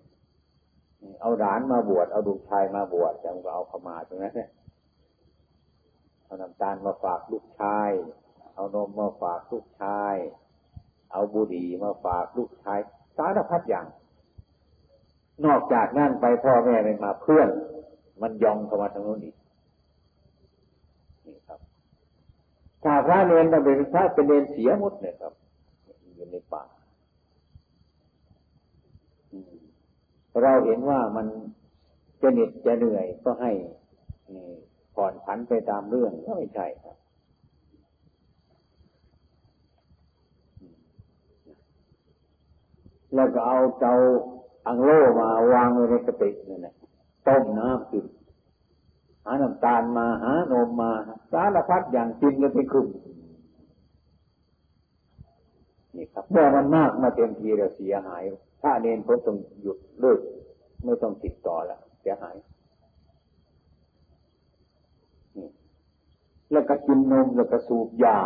[1.21, 4.51] เอาหลานมาบวชเอาดูกชายมาบวชแต่มันก็เอาขมาตรงนั้นเนี่ย
[6.25, 7.91] เอาน้ำตาลมาฝากลูกชาย
[8.55, 10.15] เอานมมาฝากลูกชาย
[11.13, 12.79] เอาบุหรี่มาฝากลูกชาย
[13.17, 13.87] สารพัดอย่าง
[15.45, 17.49] นอกจากนั่นไปพ่อแม่ไม่มาเพื่อน
[18.23, 19.37] มันยองเข้ามาทางโน้นอีก
[21.27, 21.61] นี่ครับ
[22.85, 25.33] ถ้าพระเนรต้องเป็นพระเป็นเนรเสียหมดเนี่ยครับ
[26.15, 26.63] อยู่ในป่า
[30.43, 31.27] เราเห็นว่ามัน
[32.21, 33.53] จะเหน็ดจะเหนื่อยก็ให้
[34.95, 36.97] ผ่อนผันไปตามเรื่องก็ไม่ใช่ครับ
[43.15, 43.95] แล้วก็เอาเจ้า
[44.67, 46.75] อังโลมาวางไว้ในกระติกนี่นแหละ
[47.27, 48.07] ต้มน้ำกิน
[49.25, 50.91] หาน้ำตาลมาหานมมา
[51.33, 52.87] สารพัดอย่างกินกันไปคุ่ม
[55.97, 58.23] นี่ครับเมื่อมันมากมาเต็มทีแล้วเสียหาย
[58.63, 60.21] ถ้าเนนผมต้องหยุดเลิก
[60.85, 62.37] ไม่ต้องติดต่อแล้วเสียหาย
[66.53, 68.19] แล้วก็กินนมแล้วก็สูบยา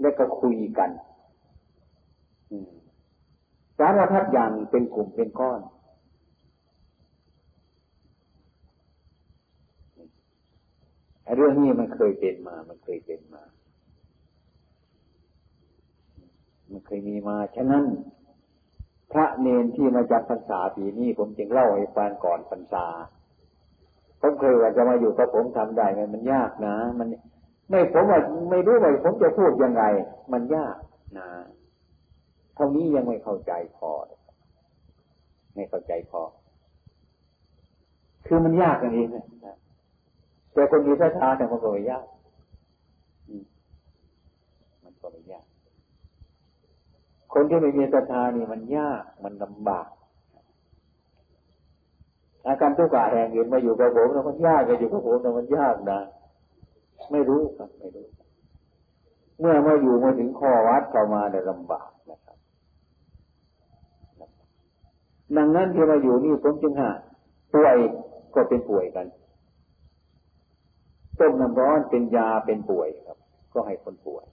[0.00, 0.90] แล้วก็คุยกัน
[3.78, 5.60] สารพัดอย่างเป็นกลุ่มเป็นก้อน
[11.36, 13.42] เรื่องนี้มันเคยเป็นมา มันเคยเป็นมา
[16.70, 17.84] มันเคยมีมา ฉะนั้น
[19.12, 22.86] พระเนนที่มาจากพรรษาปีนี้ผมจึงเล่าให้ฟังก่อนพรรษา
[24.20, 27.08] ผมเคยว่าจะมาอยู่กับผมทำได้ไหมมันยากนะ มัน
[27.70, 29.82] ไม่ผมว่าไม่รู้ว่าผมจะพูดยังไง
[30.32, 30.76] มันยาก
[31.18, 31.28] นะ
[32.54, 33.90] เท่านี้ยังไม่เข้าใจพอ
[35.54, 36.22] ไม่เข้าใจพอ
[38.26, 39.56] คือมันยากอย่างนี้นะ
[40.52, 42.06] แต่คนมีศรัทธาแต่มันก็ไม่ยาก
[44.84, 45.46] มันก็ไม่ยาก
[47.42, 49.88] คนที่ไม่มีศรัทธานี่มันยากมันลำบาก
[52.46, 56.00] อาการทุกข์กาแห่งอื่นมาอยู่กับผมแล้วมันยากกับอยู่กับผมแล้วมันยากนะ
[57.10, 58.06] ไม่รู้ครับไม่รู้
[59.40, 62.36] เมื่อมาอยู่มาถึงข้อวัดเข้ามาเนี่ยลำบากนะครับ
[65.36, 66.90] ดังนั้นที่เราอยู่นี่ผมจึงหา
[67.54, 67.76] ป่วย
[68.34, 69.06] ก็เป็นป่วยกัน
[71.18, 73.18] ต้มน้ำร้อนเป็นยาเป็นป่วยครับ
[73.52, 74.24] ก็ให้คนป่วย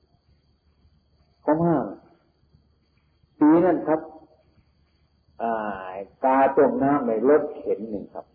[1.46, 1.78] ข้อห้า
[3.40, 4.02] ปีนั้นครับ
[6.24, 8.26] กาต้มน้ำในรถเข็นหนึ่งครับ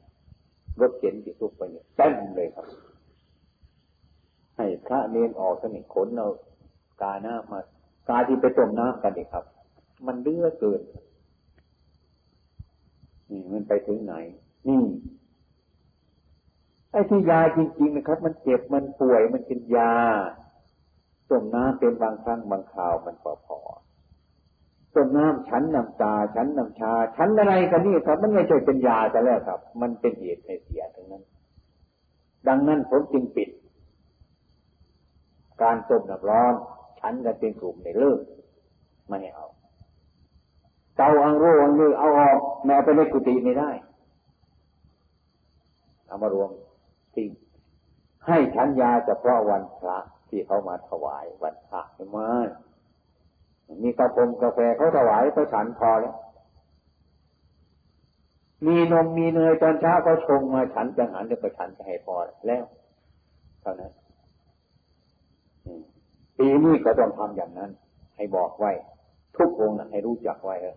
[0.81, 2.67] รถเข็นที่ทุกไปเนี่ยเต็มเลยครับ
[4.57, 6.29] ให้พระเนนออกสนิทขนเอา
[7.03, 7.59] กาหน้ามา
[8.09, 9.45] กาที่ไปต้มน้ำกันนี่ครับ
[10.07, 10.81] มันเลือเกิน
[13.31, 14.15] นี่มันไปถึงไหน
[14.69, 14.83] นี่
[16.91, 19.93] ไอ้ที่ยาจริงๆนะครับ มันเจ็บมันป่วยมันกินยา
[21.31, 23.59] ต้มน้ำเป็นบางครั้งบางคราวมันพอพอ
[24.95, 31.23] ต้มน้ำชั้นน้ำตาชั้นน้ำชาชั้นอะไรกันนี่ครับ มันไม่ใช่เป็นยาแต่แล้วครับ มันเป็นเหตุให้เสียทั้งนั้น
[32.49, 33.49] ดังนั้นผมจึงปิด
[35.63, 36.55] การต้มน้ำร้อน
[37.01, 38.21] ชั้นกันเป็นกลุ่มในเลิก
[39.09, 39.47] ไม่ให้เอา
[40.97, 43.71] เตาอังโรอังลือเอาออกแม้ไปในกุฏิไม่ได้
[46.07, 46.51] เอามารวม
[47.15, 47.31] ทิ้ง
[48.27, 51.81] ให้ชั้นยาเฉพาะวันพระที่เขามาถวายวันพระ
[52.13, 52.29] ไม่
[53.83, 56.17] มีกาแฟกาแฟเขาถวายเขาฉันพอแล้ว
[58.67, 62.15] มีนมมีเนยตอนเช้าเขาชงมาฉันจังหันจะไปฉันจะให้พอ
[62.47, 62.65] แล้ว
[63.61, 63.93] เท่านั้น
[66.39, 67.71] ปีนี้ก็ต้องทำอย่างนั้น
[68.17, 68.73] ให้บอกไว้
[69.37, 70.77] ทุกองค์นะให้รู้จักไว้เออ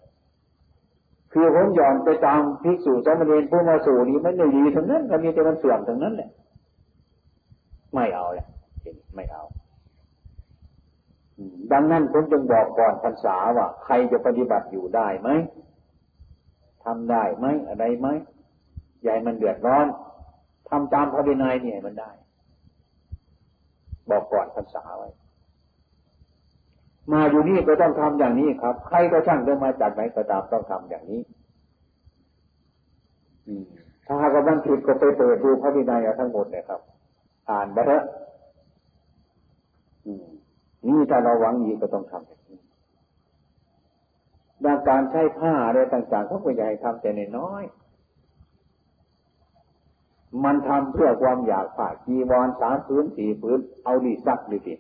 [1.31, 6.29] คือผมย่อนไปตามภิกษุสมณีผู้มาสู่นี้มันไม่ดีทั้งนั้นก็มีแต่มันเสื่อมทั้งนั้นแหละ
[7.93, 8.47] ไม่เอาแหละ
[9.15, 9.43] ไม่เอา
[11.71, 15.29] ดังนั้นผมจึงบอกก่อนพรรษาว่าใครจะปฏิบัติอยู่ได้ไหม
[16.83, 18.07] ทำได้ไหมอะไรไหม
[19.03, 19.87] ใหญ่มันเดือดร้อน
[20.69, 22.11] ทำตามพระวินัยเนี่ยมันได้
[24.09, 25.09] บอกก่อนพรรษาไว้
[27.11, 31.21] มาอยู่นี่ก็ต้องทำอย่างนี้ครับ ใครก็ช่างจะมาจากไหนก็ตามต้องทำอย่างนี้
[34.05, 36.81] ถ้าหากว่ามันผิดก็ไปเปิดดูพระวินัยทั้งหมดเลยครับ
[37.49, 38.03] อ่านไปเถอะ
[40.87, 42.59] นี่ถ้าเราหวังดีก็ต้องทำแบบนี้
[44.63, 47.63] ดังการใช้ผ้าอะไรต่างๆเขาก็ใหญ่ทำแต่ในน้อย
[50.43, 54.73] มันทำเพื่อความอยากผ้าจีวรสามพื้นสี่พื้น เอาดีซักเลยที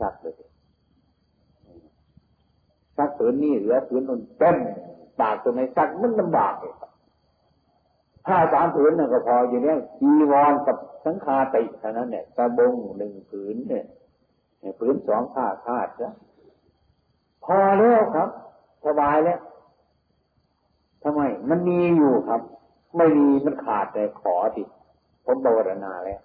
[0.00, 0.34] ซักเลย
[2.96, 4.56] ซักผืนนี่เหลือผืนนุ่นเต็ม
[5.20, 6.74] ปากตัวไหนซักมันลำบากเลย
[8.26, 13.84] ผ้าสามผืนนั่นก็พออยู่เนี้ยจีวรกับสังคาติเท่านั้นเนี่ยตะบงหนึ่งผืนเนี่ย
[14.78, 16.14] พื้นสองผ้าคาดนะ
[17.44, 18.28] พอแล้วครับ
[18.86, 19.40] สบายแล้ว
[21.02, 22.40] ทำไม มันมีอยู่ครับ
[22.96, 24.62] ไม่มีมันขาดแต่ขอติ
[25.24, 26.20] ผมบวรณาแล้ว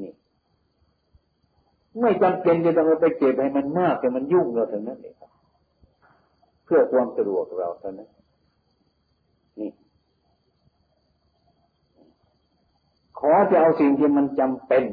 [0.00, 0.10] นี่
[2.00, 5.30] ไม่จำเป็นจะต้องไปเก็บให้มันมากแต่มันยุ่งเราถึงนั้นเองครับ
[6.64, 8.10] เพื่อความสะดวกเราเท่านั้น
[9.58, 9.70] นี่
[13.18, 14.84] ขอจะเอาสิ่งที่มันจำเป็น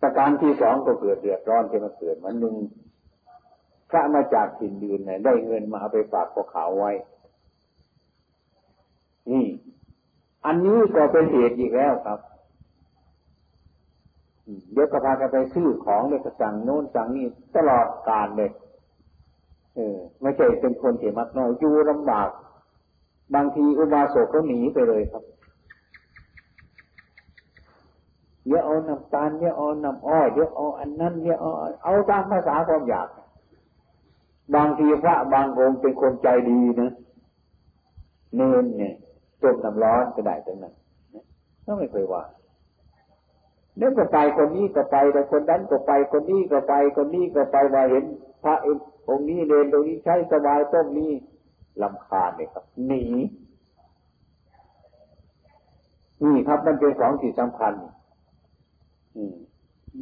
[0.00, 2.54] ประการที่สองก็เกิดเดือดร้อนที่มาเกิดมันหนึ่ง
[3.90, 6.92] พระมาจากถิ่นดืนเนี่ยได้เงินมาเอาไปฝากพวกเขาไว้
[9.32, 9.46] นี่
[10.46, 12.20] อันนี้ก็เป็นเหตุอีกแล้วครับ
[14.72, 17.26] เดี๋ยวก็พากันไปซื้อของเลยก็สั่งโน้นสั่งนี่
[17.56, 18.50] ตลอดการเลย
[19.74, 22.28] เออไม่ใช่เป็นคนเที่มักน้อยอยู่ลำบาก
[23.34, 25.22] บางทีอุบาสกเขาหนีไปเลยครับ
[28.46, 31.50] เดี๋ยวเอาน้ำตาลเดี๋ยวเอาน้ำอ้อยเดี๋ยวเอาอันนั้นเดี๋ยวเอา
[31.84, 33.08] เอาตามภาษาความอยาก
[34.54, 36.92] บางทีพระบางองค์เป็นคนใจดีนะ
[38.36, 38.94] เนินเนี่ย
[39.42, 40.74] ต้มน้ำร้อนก็ได้ตรงนั้น
[41.64, 42.22] ก็ไม่เคยว่า
[43.76, 48.04] เนื่องก็ไปคนนี้ก็ไปแต่คนนั้นก็ไปคนนี้ก็ไปคนนี้ก็ไปมาเห็น
[48.44, 48.56] พระ
[49.08, 51.12] องค์นี้เดินตรงนี้ใช้สบายต้มนี้
[51.82, 53.04] ลำคาญเลยครับหนี
[56.24, 57.74] นี่ครับมันเป็นของที่สำคัญ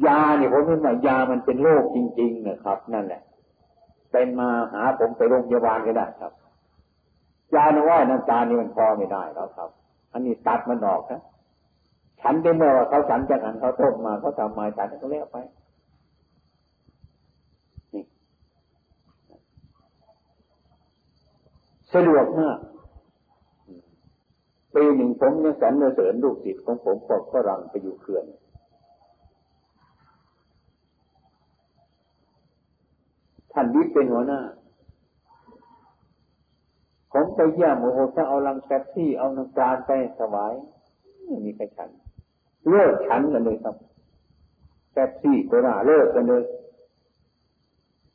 [0.05, 3.21] ยาเนี่ยผมเห็นว่ายามันเป็นโรคจริง ๆ นะครับ นั่นแหละ
[4.11, 6.31] เป็นมาหาผมไปโรงพยาบาลก็ได้ครับ
[7.55, 9.69] ยาหนว่าน้ำตานี่มันพอไม่ได้แล้วครับ
[10.13, 11.21] อันนี้ตัดมันออกนะ
[12.21, 15.37] ฉันเป็นเมื่อเขาฉันจากนั้นเขาต้มมาเขาทำมาฉันก็เลี้ยไป
[21.93, 22.57] สะดวกมาก
[24.75, 28.25] ปีหนึ่งผมยังสรรเสริญลูกศิษย์ของผมก็ฝรั่งไปอยู่เขื่อน
[33.55, 34.41] ท่านวิทย์เป็นหัวหน้า
[37.11, 40.53] ผมไปเยี่ยมโอ้โหถ้าเอาลังแป๊บที่เอาน้ำตาลไปถวาย
[41.25, 41.89] ไม่มีใครฉัน
[42.69, 43.75] เลิกฉันกันเลยครับ
[44.93, 46.43] แป๊บซี่ก็น่าเลิกกันเลย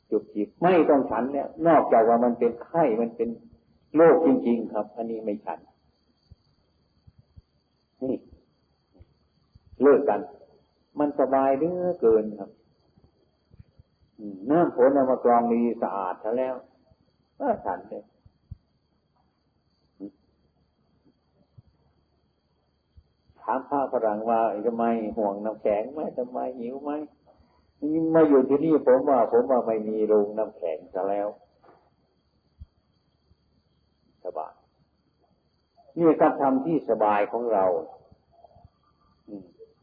[0.09, 3.29] จุกจิกไม่ต้องฉันเนี่ย นอกจากว่ามันเป็นไข้มันเป็น
[3.95, 5.59] โรคจริง ๆ ครับ อันนี้ไม่ฉัน
[8.03, 8.17] นี่
[9.81, 10.19] เลิกกัน
[10.99, 12.49] มันสบายเด้อเกินครับ
[14.49, 16.55] น้ำฝนเอามากรองมีสะอาดซะแล้ว
[17.39, 18.03] ก็ฉันเลย
[23.41, 24.85] ถามพระฝรั่งว่าทำไม
[25.17, 26.91] ห่วงน้ำแข็งไหมทำไมหิวไหม
[28.13, 31.27] มาอยู่ที่นี่ผมว่า ผมว่าไม่มีโรงน้ำแข็งซะแล้ว
[34.23, 34.53] สบาย
[35.97, 37.65] นี่การทำที่สบายของเรา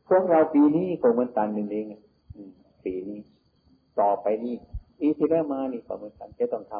[0.08, 1.86] พวกเราปีนี้ก็เหมือนกันนึ่งเอง
[2.84, 3.20] ปีนี้
[4.00, 4.54] ต่อไปนี้
[4.98, 6.74] ปีที่แล้วมานี่ก็เหมือนกันจะต้องท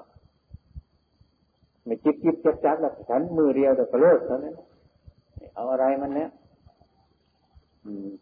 [1.08, 4.54] ำไม่จิบจิบจับจับแล้วฉันมือเดียวแต่ก็เลิกเท่านั้น
[5.54, 6.30] เอาอะไรมันเนี้ย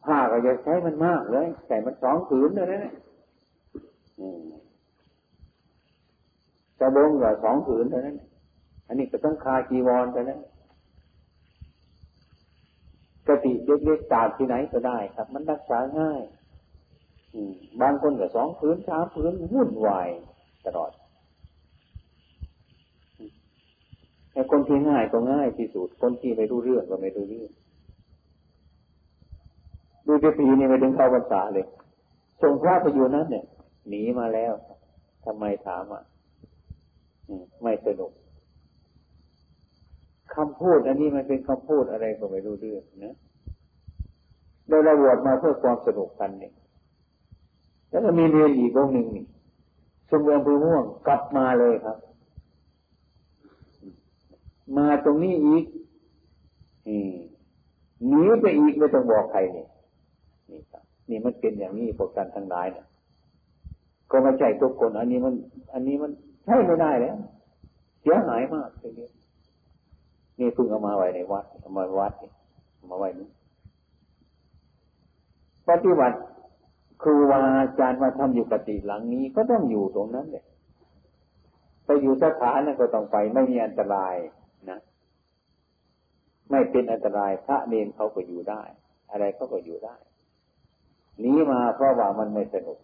[0.04, 2.94] ผ้าก็จะใช้มันมากเลยใส่มันสองผืนเลยนะ
[6.80, 8.16] กระบงก็สองผืนเท่านั้น
[8.86, 10.40] อันนี้ก็ต้องคาจีวรเท่านั้น
[13.28, 16.20] กติเล็กๆตากที่ไหนก็ได้ครับ มันรักษาง่าย
[17.80, 20.08] บางคนก็สองผืนสามผืนวุ่นวาย
[20.66, 20.90] ตลอด
[24.32, 27.50] แต่คนที่ง่ายก็ง่ายที่สุด คนที่ไม่รู้เรื่องก็ไม่รู้เรื่อง
[30.06, 31.66] ดูจะปีนี่ไม่ถึงเข้าพรรษาเลย
[32.42, 33.44] ส่งพระไปอยู่นั้นเนี่ย
[33.88, 34.52] หนีมาแล้ว
[35.24, 36.02] ทำไมถามอะ
[37.62, 38.12] ไม่สนุก
[40.34, 43.14] คำพูดอันนี้มันเป็นคำพูดอะไรก็ไม่รู้เรื่องนะ
[44.68, 46.52] เราเราบวชมาเพื่อความสนุกกันเนี่ย
[47.96, 49.24] แล้วก็มีเรียนอีกองหนึ่งนี่
[50.10, 51.96] สมเด็จพม่วงกลับมาเลยครับ
[54.76, 55.64] มาตรงนี้อีก
[58.08, 59.68] หนีไปอีกไม่ต้องบอกใครเนี่ย
[60.50, 62.86] นี่ครับนี่มันเป็นอย่างนี้พวกกันทั้งหลายเนี่ย
[64.10, 65.34] ก็ไม่ใช่ทุกคน อันนี้มัน
[65.72, 66.10] อันนี้มัน
[66.46, 67.16] ใช่ไม่ได้แล้ว
[68.00, 69.08] เสียหายมากทีนี้
[70.38, 72.12] นี่เพิ่งเอามาไว้ในวัดเอามาวัด
[72.76, 73.28] เอามาไว้นี้
[75.68, 76.16] ปฏิบัติ
[77.02, 80.44] ครูวาอาจารย์มาทำอยู่ปฏิหลังนี้ก็ต้องอยู่ตรงนั้นเลย
[81.84, 84.16] ไปอยู่สถานนั้นก็ต้องไปไม่มีอันตราย
[84.70, 84.78] นะ
[86.50, 88.62] ไม่เป็นอันตรายพระเนนเขาก็อยู่ได้
[89.10, 89.96] อะไรเขาก็อยู่ได้
[91.24, 92.78] นี้มาเพราะว่ามันไม่สนุก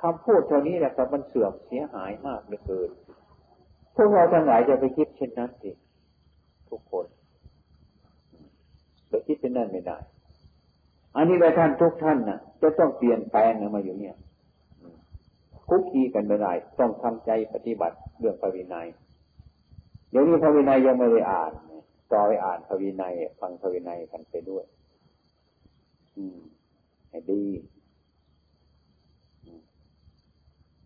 [0.00, 2.90] คำพูดเท่านี้แหละครับมันเสื่อมเสียหายมากเหลือเกิน
[3.94, 5.70] พวกเราทั้งหลายจะไปคิดเช่นนั้นสิ
[6.70, 7.06] ทุกคน
[9.08, 9.98] ไปคิดเช่นนั้นไม่ได้
[11.18, 14.16] อันนี้แหละท่านทุกท่านนะ่ะ จะต้องเปลี่ยนแปลงมาอยู่เนี่ย
[15.68, 18.86] คุกคีกันไม่ได้ต้องทำใจปฏิบัติเรื่องพระวินัย
[20.10, 21.52] เดี๋ยวนี้พระวินัยยังไม่ได้อ่าน
[22.12, 24.64] ต่อไปอ่านพระวินัย ฟังพระวินัยกันไปด้วย
[27.10, 27.42] ให้ดี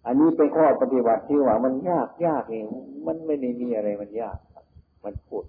[0.07, 2.65] อันนี้เป็นข้อปฏิบัติที่ว่ามันยากยากเอง
[3.07, 4.39] มันไม่ได้มีอะไรมันยาก
[5.05, 5.45] มันพูด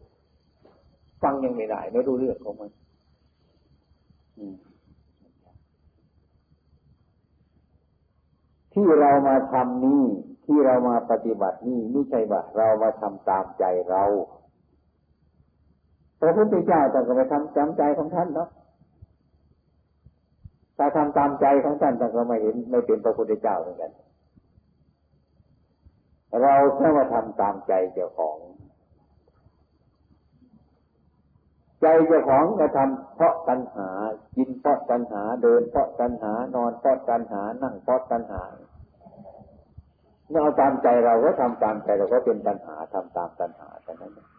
[1.22, 2.72] ฟังยังไม่ได้ไม่รู้เรื่องของมัน
[8.74, 10.04] ที่เรามาทำนี่
[10.46, 14.04] ที่เรามาปฏิบัตินี่ไม่ใช่ว่าเรามาทำตามใจเรา
[16.20, 18.50] พระพุทธเจ้าแต่ก็ไปทำตามใจของท่านเนาะ
[20.78, 23.92] ถ้าทำตามใจของท่านแต่ก็ไม่เห็นไม่เป็นพระพุทธเจ้าเหมือนกัน
[26.42, 28.38] เราแค่มาทำตามใจเจ้าของ
[31.82, 33.90] ใจเจ้าของจะทำเพราะตัณหา
[34.36, 38.44] กินเพราะตัณหาเดินเพราะตัณหานอนเพราะตัณหานั่งเพราะตัณหา
[40.34, 44.33] เมื่อเอาตามใจเราก็ทำตามใจเราก็เป็นตัณหาทำตามตัณหาแต่นั้น